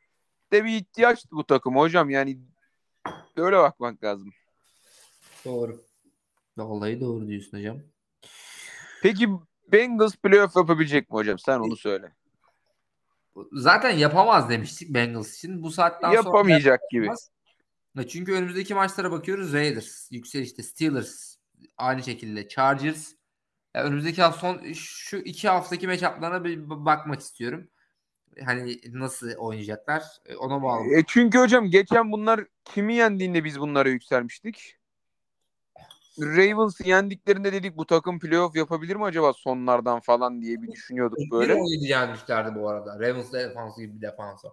de 0.52 0.64
bir 0.64 0.76
ihtiyaçtı 0.76 1.28
bu 1.30 1.44
takım 1.46 1.76
hocam. 1.76 2.10
Yani 2.10 2.38
öyle 3.36 3.56
bakmak 3.56 4.04
lazım. 4.04 4.32
Doğru. 5.44 5.84
Vallahi 6.56 7.00
doğru 7.00 7.28
diyorsun 7.28 7.58
hocam. 7.58 7.78
Peki 9.02 9.28
Bengals 9.72 10.16
playoff 10.16 10.56
yapabilecek 10.56 11.10
mi 11.10 11.14
hocam? 11.14 11.38
Sen 11.38 11.58
onu 11.58 11.76
söyle. 11.76 12.12
Zaten 13.52 13.90
yapamaz 13.90 14.50
demiştik 14.50 14.94
Bengals 14.94 15.34
için. 15.36 15.62
Bu 15.62 15.70
saatten 15.70 16.08
sonra 16.08 16.14
Yapamayacak 16.14 16.80
gibi. 16.90 17.04
yapamaz. 17.04 17.30
Çünkü 18.08 18.32
önümüzdeki 18.32 18.74
maçlara 18.74 19.10
bakıyoruz. 19.10 19.52
Raiders, 19.52 20.12
yükselişte 20.12 20.62
Steelers, 20.62 21.36
aynı 21.76 22.02
şekilde 22.02 22.48
Chargers. 22.48 23.12
Ya 23.74 23.84
önümüzdeki 23.84 24.22
hafta 24.22 24.40
son 24.40 24.72
şu 24.72 25.16
iki 25.16 25.48
haftaki 25.48 25.86
matchup'larına 25.86 26.44
bir 26.44 26.70
bakmak 26.70 27.20
istiyorum. 27.20 27.68
Hani 28.44 28.80
nasıl 28.92 29.34
oynayacaklar 29.34 30.02
e, 30.26 30.36
ona 30.36 30.62
bağlı. 30.62 30.94
E 30.94 31.04
çünkü 31.06 31.38
hocam 31.38 31.70
geçen 31.70 32.12
bunlar 32.12 32.46
kimi 32.64 32.94
yendiğinde 32.94 33.44
biz 33.44 33.60
bunlara 33.60 33.88
yükselmiştik. 33.88 34.78
Ravens'ı 36.20 36.88
yendiklerinde 36.88 37.52
dedik 37.52 37.76
bu 37.76 37.86
takım 37.86 38.18
playoff 38.18 38.56
yapabilir 38.56 38.96
mi 38.96 39.04
acaba 39.04 39.32
sonlardan 39.32 40.00
falan 40.00 40.42
diye 40.42 40.62
bir 40.62 40.72
düşünüyorduk 40.72 41.18
böyle. 41.32 41.54
17 41.54 41.84
yenmişlerdi 41.84 42.58
bu 42.60 42.68
arada. 42.68 42.94
Ravens 42.94 43.32
defansı 43.32 43.82
gibi 43.82 43.96
bir 43.96 44.02
defansa. 44.02 44.48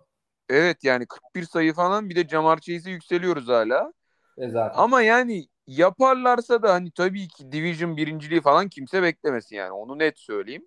Evet 0.49 0.83
yani 0.83 1.05
41 1.05 1.43
sayı 1.43 1.73
falan 1.73 2.09
bir 2.09 2.15
de 2.15 2.27
Jamar 2.27 2.59
Chase'e 2.59 2.91
yükseliyoruz 2.91 3.47
hala. 3.47 3.93
E 4.37 4.49
zaten. 4.49 4.79
Ama 4.79 5.01
yani 5.01 5.47
yaparlarsa 5.67 6.63
da 6.63 6.73
hani 6.73 6.91
tabii 6.91 7.27
ki 7.27 7.51
Division 7.51 7.97
birinciliği 7.97 8.41
falan 8.41 8.69
kimse 8.69 9.03
beklemesin 9.03 9.55
yani 9.55 9.71
onu 9.71 9.99
net 9.99 10.19
söyleyeyim. 10.19 10.65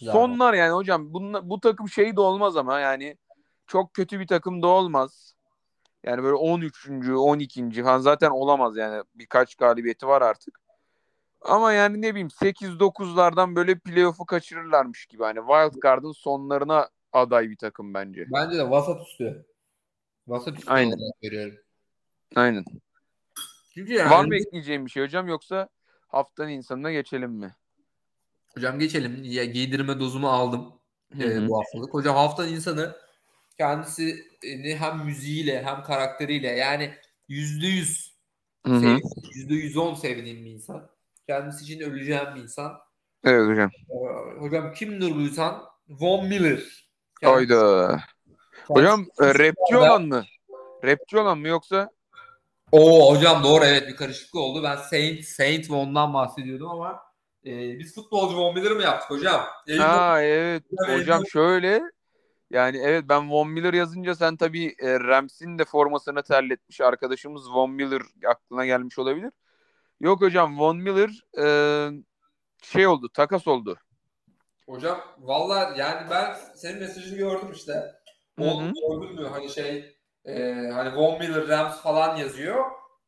Sonlar 0.00 0.54
yani 0.54 0.72
hocam 0.72 1.12
bunla, 1.14 1.50
bu 1.50 1.60
takım 1.60 1.88
şey 1.88 2.16
de 2.16 2.20
olmaz 2.20 2.56
ama 2.56 2.80
yani 2.80 3.16
çok 3.66 3.94
kötü 3.94 4.20
bir 4.20 4.26
takım 4.26 4.62
da 4.62 4.66
olmaz. 4.66 5.34
Yani 6.04 6.22
böyle 6.22 6.34
13. 6.34 6.88
12. 7.10 7.82
falan 7.82 7.98
zaten 7.98 8.30
olamaz 8.30 8.76
yani 8.76 9.02
birkaç 9.14 9.54
galibiyeti 9.54 10.06
var 10.06 10.22
artık. 10.22 10.60
Ama 11.40 11.72
yani 11.72 12.02
ne 12.02 12.10
bileyim 12.10 12.30
8-9'lardan 12.30 13.56
böyle 13.56 13.78
playoff'u 13.78 14.26
kaçırırlarmış 14.26 15.06
gibi. 15.06 15.22
Hani 15.22 15.38
Wild 15.38 15.82
Card'ın 15.82 16.12
sonlarına 16.12 16.88
aday 17.12 17.50
bir 17.50 17.56
takım 17.56 17.94
bence. 17.94 18.26
Bence 18.32 18.58
de 18.58 18.70
vasat 18.70 19.02
üstü. 19.06 19.46
Vasat 20.26 20.58
üstü 20.58 20.70
Aynen. 20.70 20.98
görüyorum. 21.22 21.58
Aynen. 22.36 22.64
Çünkü 23.74 23.92
yani 23.92 24.10
Var 24.10 24.24
mı 24.24 24.36
ekleyeceğim 24.36 24.86
bir 24.86 24.90
şey 24.90 25.04
hocam 25.04 25.28
yoksa 25.28 25.68
haftanın 26.08 26.48
insanına 26.48 26.92
geçelim 26.92 27.30
mi? 27.30 27.54
Hocam 28.54 28.78
geçelim. 28.78 29.20
Ya, 29.24 29.44
giydirme 29.44 30.00
dozumu 30.00 30.28
aldım 30.28 30.72
Hı 31.16 31.24
e, 31.24 31.48
bu 31.48 31.58
haftalık. 31.58 31.94
Hocam 31.94 32.16
haftanın 32.16 32.48
insanı 32.48 32.96
kendisini 33.58 34.76
hem 34.76 35.04
müziğiyle 35.04 35.62
hem 35.62 35.82
karakteriyle 35.82 36.48
yani 36.48 36.94
yüzde 37.28 37.66
yüz 37.66 38.16
yüzde 39.34 39.54
yüz 39.54 39.76
on 39.76 39.94
sevdiğim 39.94 40.44
bir 40.44 40.50
insan. 40.50 40.90
Kendisi 41.26 41.64
için 41.64 41.80
öleceğim 41.80 42.26
bir 42.34 42.40
insan. 42.40 42.72
Evet 43.24 43.48
hocam. 43.48 43.70
Ee, 43.90 44.40
hocam 44.40 44.72
kimdir 44.72 45.14
bu 45.14 45.20
insan? 45.20 45.62
Von 45.88 46.26
Miller. 46.26 46.60
Kendisi- 47.20 47.54
Hayda. 47.54 48.00
Hocam 48.66 49.06
e, 49.20 49.24
rapçi 49.24 49.76
olan 49.76 50.02
mı? 50.02 50.24
Rapçi 50.84 51.18
olan 51.18 51.38
mı 51.38 51.48
yoksa? 51.48 51.90
Oo 52.72 53.16
hocam 53.16 53.44
doğru 53.44 53.64
evet 53.64 53.88
bir 53.88 53.96
karışıklık 53.96 54.34
oldu. 54.34 54.62
Ben 54.62 54.76
Saint 54.76 55.24
Saint 55.24 55.70
Von'dan 55.70 56.14
bahsediyordum 56.14 56.68
ama 56.68 57.02
e, 57.46 57.78
biz 57.78 57.94
futbolcu 57.94 58.36
Von 58.36 58.54
Miller 58.54 58.72
mi 58.72 58.82
yaptık 58.82 59.10
hocam? 59.10 59.46
Elimde- 59.68 59.82
Ha 59.82 60.22
evet. 60.22 60.64
Hocam 60.88 61.26
şöyle 61.26 61.82
yani 62.50 62.78
evet 62.78 63.04
ben 63.08 63.30
Von 63.30 63.48
Miller 63.50 63.74
yazınca 63.74 64.14
sen 64.14 64.36
tabii 64.36 64.74
e, 64.78 65.00
Rams'in 65.00 65.58
de 65.58 65.64
formasını 65.64 66.22
terletmiş 66.22 66.80
arkadaşımız 66.80 67.50
Von 67.50 67.70
Miller 67.70 68.02
aklına 68.28 68.66
gelmiş 68.66 68.98
olabilir. 68.98 69.30
Yok 70.00 70.20
hocam 70.20 70.58
Von 70.58 70.76
Miller 70.76 71.10
e, 71.38 71.46
şey 72.62 72.86
oldu 72.86 73.08
takas 73.14 73.46
oldu. 73.48 73.76
Hocam 74.68 75.00
valla 75.18 75.74
yani 75.76 76.10
ben 76.10 76.36
senin 76.54 76.78
mesajını 76.80 77.16
gördüm 77.18 77.52
işte. 77.52 77.72
Hı 78.38 78.44
O 78.44 78.62
hı. 78.62 78.72
gördün 78.88 79.14
mü 79.20 79.28
hani 79.28 79.48
şey 79.50 79.96
e, 80.24 80.52
hani 80.74 80.96
Von 80.96 81.18
Miller 81.18 81.48
Rams 81.48 81.82
falan 81.82 82.16
yazıyor. 82.16 82.64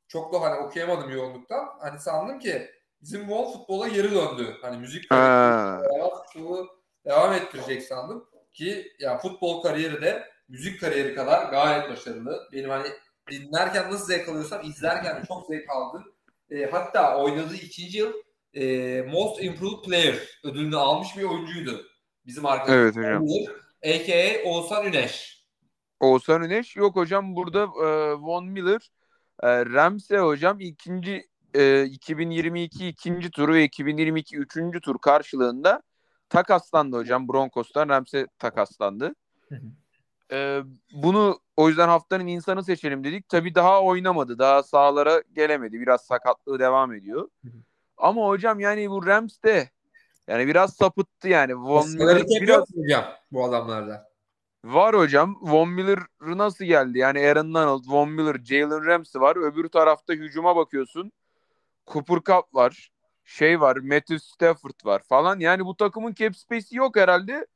Çok 0.08 0.32
da 0.32 0.40
hani 0.40 0.60
okuyamadım 0.60 1.10
yoğunluktan. 1.10 1.68
Hani 1.80 2.00
sandım 2.00 2.38
ki 2.38 2.70
bizim 3.02 3.30
Von 3.30 3.52
futbola 3.52 3.88
geri 3.88 4.10
döndü. 4.10 4.56
Hani 4.62 4.78
müzik 4.78 5.04
futbolu 6.26 6.68
devam 7.04 7.32
ettirecek 7.32 7.82
sandım. 7.82 8.28
Ki 8.52 8.92
ya 8.98 9.18
futbol 9.18 9.62
kariyeri 9.62 10.02
de 10.02 10.28
müzik 10.48 10.80
kariyeri 10.80 11.14
kadar 11.14 11.50
gayet 11.50 11.90
başarılı. 11.90 12.48
Benim 12.52 12.70
hani 12.70 12.88
dinlerken 13.30 13.90
nasıl 13.90 14.06
zevk 14.06 14.28
alıyorsam 14.28 14.60
izlerken 14.64 15.24
çok 15.28 15.46
zevk 15.46 15.70
aldım. 15.70 16.04
E, 16.50 16.70
hatta 16.70 17.18
oynadığı 17.18 17.54
ikinci 17.54 17.98
yıl 17.98 18.12
e, 18.54 19.02
Most 19.02 19.42
Improved 19.42 19.84
Player 19.84 20.16
ödülünü 20.44 20.76
almış 20.76 21.16
bir 21.16 21.22
oyuncuydu. 21.22 21.86
Bizim 22.26 22.46
arkadaşımız. 22.46 22.96
Evet 22.96 23.06
hocam. 23.06 23.26
A.K.A. 23.84 24.48
Oğuzhan 24.48 24.86
Üneş. 24.86 25.44
Oğuzhan 26.00 26.42
Üneş 26.42 26.76
yok 26.76 26.96
hocam 26.96 27.36
burada 27.36 27.62
e, 27.62 28.14
Von 28.14 28.46
Miller 28.46 28.90
e, 29.42 29.66
Ramsey 29.66 30.18
hocam 30.18 30.60
ikinci 30.60 31.31
e, 31.54 31.84
2022 31.84 32.88
ikinci 32.88 33.30
turu 33.30 33.54
ve 33.54 33.64
2022 33.64 34.36
üçüncü 34.36 34.80
tur 34.80 34.98
karşılığında 34.98 35.82
takaslandı 36.28 36.96
hocam 36.96 37.28
Broncos'tan 37.28 37.88
Ramsey 37.88 38.26
takaslandı. 38.38 39.14
Hı 39.48 39.54
hı. 39.54 39.66
E, 40.36 40.62
bunu 40.92 41.40
o 41.56 41.68
yüzden 41.68 41.88
haftanın 41.88 42.26
insanı 42.26 42.64
seçelim 42.64 43.04
dedik. 43.04 43.28
Tabii 43.28 43.54
daha 43.54 43.82
oynamadı. 43.82 44.38
Daha 44.38 44.62
sahalara 44.62 45.22
gelemedi. 45.32 45.80
Biraz 45.80 46.00
sakatlığı 46.00 46.58
devam 46.58 46.92
ediyor. 46.92 47.28
Hı. 47.44 47.48
Ama 47.96 48.26
hocam 48.26 48.60
yani 48.60 48.90
bu 48.90 49.06
Rams 49.06 49.42
de 49.44 49.70
yani 50.28 50.46
biraz 50.46 50.74
sapıttı 50.74 51.28
yani. 51.28 51.56
Von 51.56 51.90
Miller 51.90 52.22
biraz 52.42 52.64
hocam 52.76 53.04
bu 53.32 53.44
adamlarda? 53.44 54.12
Var 54.64 54.96
hocam. 54.96 55.38
Von 55.42 55.68
Miller 55.68 55.98
nasıl 56.20 56.64
geldi? 56.64 56.98
Yani 56.98 57.18
Aaron 57.18 57.54
Donald, 57.54 57.84
Von 57.86 58.10
Miller, 58.10 58.36
Jalen 58.44 58.86
Ramsey 58.86 59.20
var. 59.20 59.36
Öbür 59.36 59.68
tarafta 59.68 60.12
hücuma 60.12 60.56
bakıyorsun. 60.56 61.12
Cooper 61.86 62.16
Cup 62.16 62.54
var. 62.54 62.92
şey 63.24 63.60
var. 63.60 63.76
Matthew 63.76 64.18
Stafford 64.18 64.84
var 64.84 65.02
falan. 65.08 65.40
Yani 65.40 65.64
bu 65.64 65.76
takımın 65.76 66.14
cap 66.14 66.36
space'i 66.36 66.76
yok 66.76 66.96
herhalde. 66.96 67.46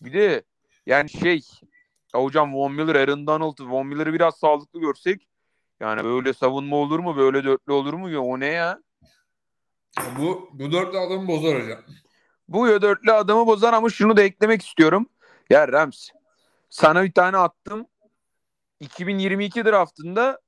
Bir 0.00 0.12
de 0.12 0.42
yani 0.86 1.10
şey 1.10 1.40
ya 2.14 2.22
hocam 2.22 2.54
Von 2.54 2.72
Miller, 2.72 2.94
Aaron 2.94 3.26
Donald, 3.26 3.60
Von 3.60 3.86
Miller'ı 3.86 4.12
biraz 4.12 4.36
sağlıklı 4.36 4.80
görsek 4.80 5.28
yani 5.80 6.04
böyle 6.04 6.32
savunma 6.32 6.76
olur 6.76 6.98
mu? 6.98 7.16
Böyle 7.16 7.44
dörtlü 7.44 7.72
olur 7.72 7.94
mu? 7.94 8.10
Ya 8.10 8.20
o 8.20 8.40
ne 8.40 8.46
ya? 8.46 8.82
Bu 10.18 10.50
bu 10.52 10.72
dörtlü 10.72 10.98
adamı 10.98 11.28
bozar 11.28 11.62
hocam. 11.62 11.78
Bu 12.48 12.68
ya 12.68 12.82
dörtlü 12.82 13.12
adamı 13.12 13.46
bozar 13.46 13.72
ama 13.72 13.90
şunu 13.90 14.16
da 14.16 14.22
eklemek 14.22 14.62
istiyorum. 14.62 15.06
Ya 15.50 15.68
Rams 15.68 16.08
sana 16.70 17.04
bir 17.04 17.12
tane 17.12 17.36
attım. 17.36 17.86
2022 18.80 19.64
draftında 19.64 20.40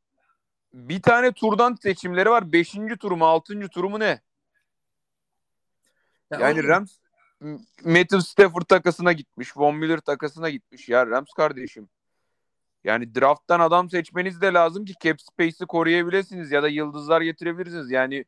bir 0.77 1.03
tane 1.03 1.33
turdan 1.33 1.75
seçimleri 1.75 2.31
var. 2.31 2.53
Beşinci 2.53 2.97
turu 2.97 3.17
mu 3.17 3.27
altıncı 3.27 3.69
turu 3.69 3.91
mu 3.91 4.01
ne? 4.01 4.21
Ya 6.31 6.39
Yani 6.41 6.59
hocam, 6.59 6.69
Rams 6.69 6.99
Matthew 7.85 8.21
Stafford 8.21 8.63
takasına 8.63 9.13
gitmiş. 9.13 9.57
Von 9.57 9.77
Miller 9.77 9.99
takasına 9.99 10.51
gitmiş. 10.51 10.89
Ya 10.89 11.07
Rams 11.07 11.33
kardeşim. 11.33 11.89
Yani 12.85 13.15
drafttan 13.15 13.61
adam 13.61 13.91
seçmeniz 13.91 14.41
de 14.41 14.47
lazım 14.53 14.85
ki 14.85 14.95
cap 15.01 15.21
space'i 15.21 15.67
koruyabilirsiniz 15.67 16.51
ya 16.53 16.63
da 16.63 16.69
yıldızlar 16.69 17.21
getirebilirsiniz. 17.21 17.91
Yani 17.91 18.25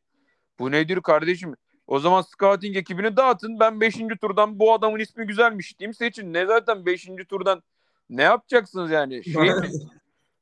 bu 0.59 0.71
nedir 0.71 1.01
kardeşim? 1.01 1.55
O 1.87 1.99
zaman 1.99 2.21
scouting 2.21 2.77
ekibini 2.77 3.17
dağıtın. 3.17 3.59
Ben 3.59 3.81
5. 3.81 3.95
turdan 4.21 4.59
bu 4.59 4.73
adamın 4.73 4.99
ismi 4.99 5.27
güzelmiş 5.27 5.79
diyeyim 5.79 5.93
seçin. 5.93 6.33
Ne 6.33 6.45
zaten 6.45 6.85
5. 6.85 7.09
turdan 7.29 7.63
ne 8.09 8.23
yapacaksınız 8.23 8.91
yani? 8.91 9.23
Şey 9.23 9.33
mi? 9.55 9.69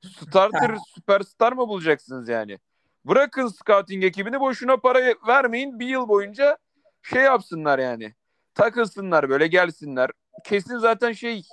Starter, 0.05 0.77
süperstar 0.95 1.53
mı 1.53 1.67
bulacaksınız 1.67 2.29
yani? 2.29 2.59
Bırakın 3.05 3.47
scouting 3.47 4.03
ekibini 4.03 4.39
boşuna 4.39 4.77
para 4.77 5.13
vermeyin. 5.27 5.79
Bir 5.79 5.87
yıl 5.87 6.07
boyunca 6.07 6.57
şey 7.01 7.21
yapsınlar 7.21 7.79
yani. 7.79 8.15
Takılsınlar 8.53 9.29
böyle 9.29 9.47
gelsinler. 9.47 10.11
Kesin 10.45 10.77
zaten 10.77 11.11
şey 11.11 11.43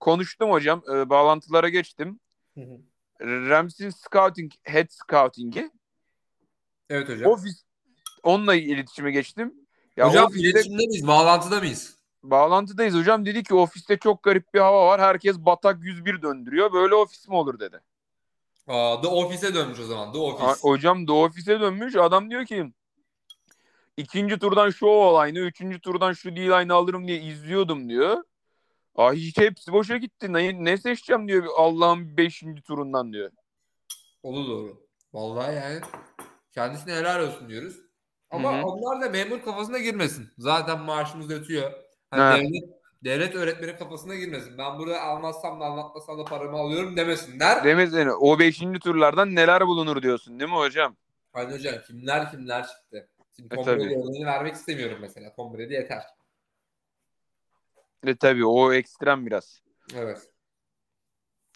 konuştum 0.00 0.50
hocam. 0.50 0.82
e, 0.94 1.10
bağlantılara 1.10 1.68
geçtim. 1.68 2.20
Hı 2.54 2.60
hı. 2.60 2.78
Rams'in 3.20 3.90
scouting, 3.90 4.52
head 4.62 4.86
scouting'i. 4.90 5.70
evet 6.90 7.08
hocam. 7.08 7.30
Ofis 7.30 7.64
onunla 8.22 8.54
iletişime 8.54 9.10
geçtim. 9.10 9.54
Ya 9.96 10.08
hocam 10.08 10.24
ofiste 10.24 10.48
iletişimde 10.48 10.86
miyiz? 10.86 11.06
Bağlantıda 11.06 11.58
mıyız? 11.60 11.95
Bağlantıdayız 12.30 12.94
hocam. 12.94 13.26
Dedi 13.26 13.42
ki 13.42 13.54
ofiste 13.54 13.98
çok 13.98 14.22
garip 14.22 14.54
bir 14.54 14.60
hava 14.60 14.86
var. 14.86 15.00
Herkes 15.00 15.38
batak 15.38 15.78
101 15.84 16.22
döndürüyor. 16.22 16.72
Böyle 16.72 16.94
ofis 16.94 17.28
mi 17.28 17.34
olur 17.34 17.58
dedi. 17.60 17.80
Aa, 18.68 19.00
The 19.00 19.08
Office'e 19.08 19.54
dönmüş 19.54 19.80
o 19.80 19.84
zaman. 19.84 20.12
The 20.12 20.18
Ha, 20.18 20.24
Office. 20.24 20.60
hocam 20.62 21.08
da 21.08 21.12
ofise 21.12 21.60
dönmüş. 21.60 21.96
Adam 21.96 22.30
diyor 22.30 22.46
ki 22.46 22.72
ikinci 23.96 24.38
turdan 24.38 24.70
şu 24.70 24.86
olayını, 24.86 25.38
üçüncü 25.38 25.80
turdan 25.80 26.12
şu 26.12 26.36
D-line 26.36 26.72
alırım 26.72 27.08
diye 27.08 27.20
izliyordum 27.20 27.88
diyor. 27.88 28.16
Aa, 28.96 29.12
hiç 29.12 29.38
hepsi 29.38 29.72
boşa 29.72 29.96
gitti. 29.96 30.32
Ne, 30.32 30.64
ne 30.64 30.76
seçeceğim 30.78 31.28
diyor 31.28 31.44
Allah'ın 31.56 32.16
beşinci 32.16 32.62
turundan 32.62 33.12
diyor. 33.12 33.30
Olur 34.22 34.48
doğru. 34.48 34.86
Vallahi 35.12 35.54
yani 35.54 35.80
kendisine 36.52 36.92
helal 36.94 37.28
olsun 37.28 37.48
diyoruz. 37.48 37.76
Ama 38.30 38.52
Hı 38.58 38.62
hı. 38.62 38.66
onlar 38.66 39.00
da 39.00 39.10
memur 39.10 39.42
kafasına 39.42 39.78
girmesin. 39.78 40.28
Zaten 40.38 40.80
maaşımız 40.80 41.30
ötüyor. 41.30 41.72
Ha. 42.10 42.18
Hani 42.18 42.50
devlet, 42.52 42.64
devlet 43.04 43.34
öğretmeni 43.34 43.76
kafasına 43.76 44.14
girmesin. 44.14 44.58
Ben 44.58 44.78
burada 44.78 45.02
almazsam 45.02 45.60
da 45.60 45.64
anlatmasam 45.64 46.18
da 46.18 46.24
paramı 46.24 46.56
alıyorum 46.58 46.96
demesinler. 46.96 47.64
Demesene 47.64 48.12
o 48.12 48.38
beşinci 48.38 48.80
turlardan 48.80 49.34
neler 49.34 49.66
bulunur 49.66 50.02
diyorsun 50.02 50.40
değil 50.40 50.50
mi 50.50 50.56
hocam? 50.56 50.96
Hani 51.32 51.54
hocam 51.54 51.74
kimler 51.86 52.30
kimler 52.30 52.66
çıktı. 52.66 53.08
Şimdi 53.36 53.54
E, 53.54 53.56
Tom 53.56 53.64
tabii. 53.64 53.80
Brady 53.80 53.94
örneğini 53.94 54.26
vermek 54.26 54.54
istemiyorum 54.54 54.98
mesela. 55.00 55.34
Tom 55.34 55.54
Brady 55.54 55.72
yeter. 55.74 56.02
E 58.06 58.16
tabii 58.16 58.46
o 58.46 58.72
ekstrem 58.72 59.26
biraz. 59.26 59.62
Evet. 59.96 60.30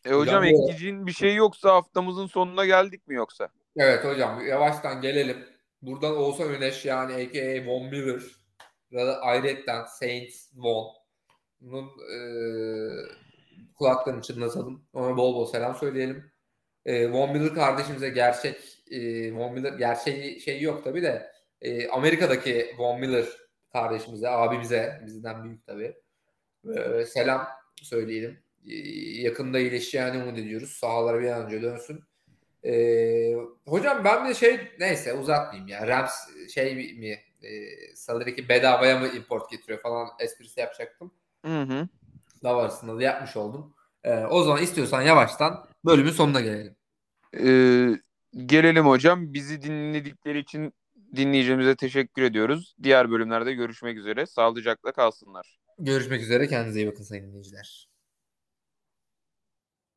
E 0.05 0.11
hocam 0.13 0.43
bu- 0.43 0.47
ekleyeceğin 0.47 1.07
bir 1.07 1.13
şey 1.13 1.35
yoksa 1.35 1.75
haftamızın 1.75 2.27
sonuna 2.27 2.65
geldik 2.67 3.09
mi 3.09 3.15
yoksa? 3.15 3.49
Evet 3.77 4.05
hocam 4.05 4.47
yavaştan 4.47 5.01
gelelim. 5.01 5.45
Buradan 5.83 6.17
Oğuzhan 6.17 6.49
Öneş 6.49 6.85
yani 6.85 7.15
a.k.a. 7.15 7.67
Von 7.67 7.87
Miller 7.87 8.23
ya 8.91 9.07
da 9.07 9.21
ayrıyetten 9.21 9.85
Saints 9.85 10.49
Von'un 10.57 11.87
e, 11.87 12.19
kulaklarını 13.75 14.23
çınlatalım. 14.23 14.85
Ona 14.93 15.17
bol 15.17 15.35
bol 15.35 15.47
selam 15.47 15.75
söyleyelim. 15.75 16.33
E, 16.87 17.13
Von 17.13 17.33
Miller 17.33 17.55
kardeşimize 17.55 18.09
gerçek 18.09 18.57
e, 18.91 19.33
Von 19.35 19.55
Miller 19.55 19.73
gerçeği 19.73 20.41
şey 20.41 20.61
yok 20.61 20.85
tabi 20.85 21.03
de 21.03 21.33
e, 21.61 21.89
Amerika'daki 21.89 22.75
Von 22.79 23.01
Miller 23.01 23.27
kardeşimize, 23.73 24.29
abimize 24.29 25.03
bizden 25.07 25.45
büyük 25.45 25.67
tabi. 25.67 25.95
E, 26.77 27.05
selam 27.05 27.47
söyleyelim. 27.83 28.39
E, 28.67 28.75
yakında 29.23 29.59
iyileşeceğini 29.59 30.23
umut 30.23 30.39
ediyoruz. 30.39 30.71
Sahalara 30.71 31.21
bir 31.21 31.29
an 31.29 31.45
önce 31.45 31.63
dönsün. 31.63 32.05
Ee, 32.65 33.35
hocam 33.67 34.05
ben 34.05 34.29
bir 34.29 34.35
şey 34.35 34.61
neyse 34.79 35.13
uzatmayayım 35.13 35.69
ya. 35.69 35.87
Rams 35.87 36.13
şey 36.55 36.75
mi 36.99 37.19
e, 37.43 37.97
salary 37.97 38.49
bedavaya 38.49 38.99
mı 38.99 39.09
import 39.09 39.51
getiriyor 39.51 39.81
falan 39.81 40.09
esprisi 40.21 40.61
yapacaktım. 40.61 41.13
Hı 41.47 41.63
hı. 41.63 41.89
Da 42.43 43.03
yapmış 43.03 43.37
oldum. 43.37 43.75
Ee, 44.05 44.25
o 44.25 44.43
zaman 44.43 44.63
istiyorsan 44.63 45.03
yavaştan 45.03 45.67
bölümün 45.85 46.11
sonuna 46.11 46.41
gelelim. 46.41 46.77
Ee, 47.39 48.01
gelelim 48.47 48.87
hocam. 48.87 49.35
Bizi 49.35 49.63
dinledikleri 49.63 50.39
için 50.39 50.73
dinleyicimize 51.17 51.77
teşekkür 51.77 52.23
ediyoruz. 52.23 52.75
Diğer 52.83 53.11
bölümlerde 53.11 53.53
görüşmek 53.53 53.97
üzere. 53.97 54.27
Sağlıcakla 54.27 54.93
kalsınlar. 54.93 55.59
Görüşmek 55.79 56.23
üzere. 56.23 56.49
Kendinize 56.49 56.81
iyi 56.81 56.89
bakın 56.89 57.03
sayın 57.03 57.29
dinleyiciler. 57.29 57.90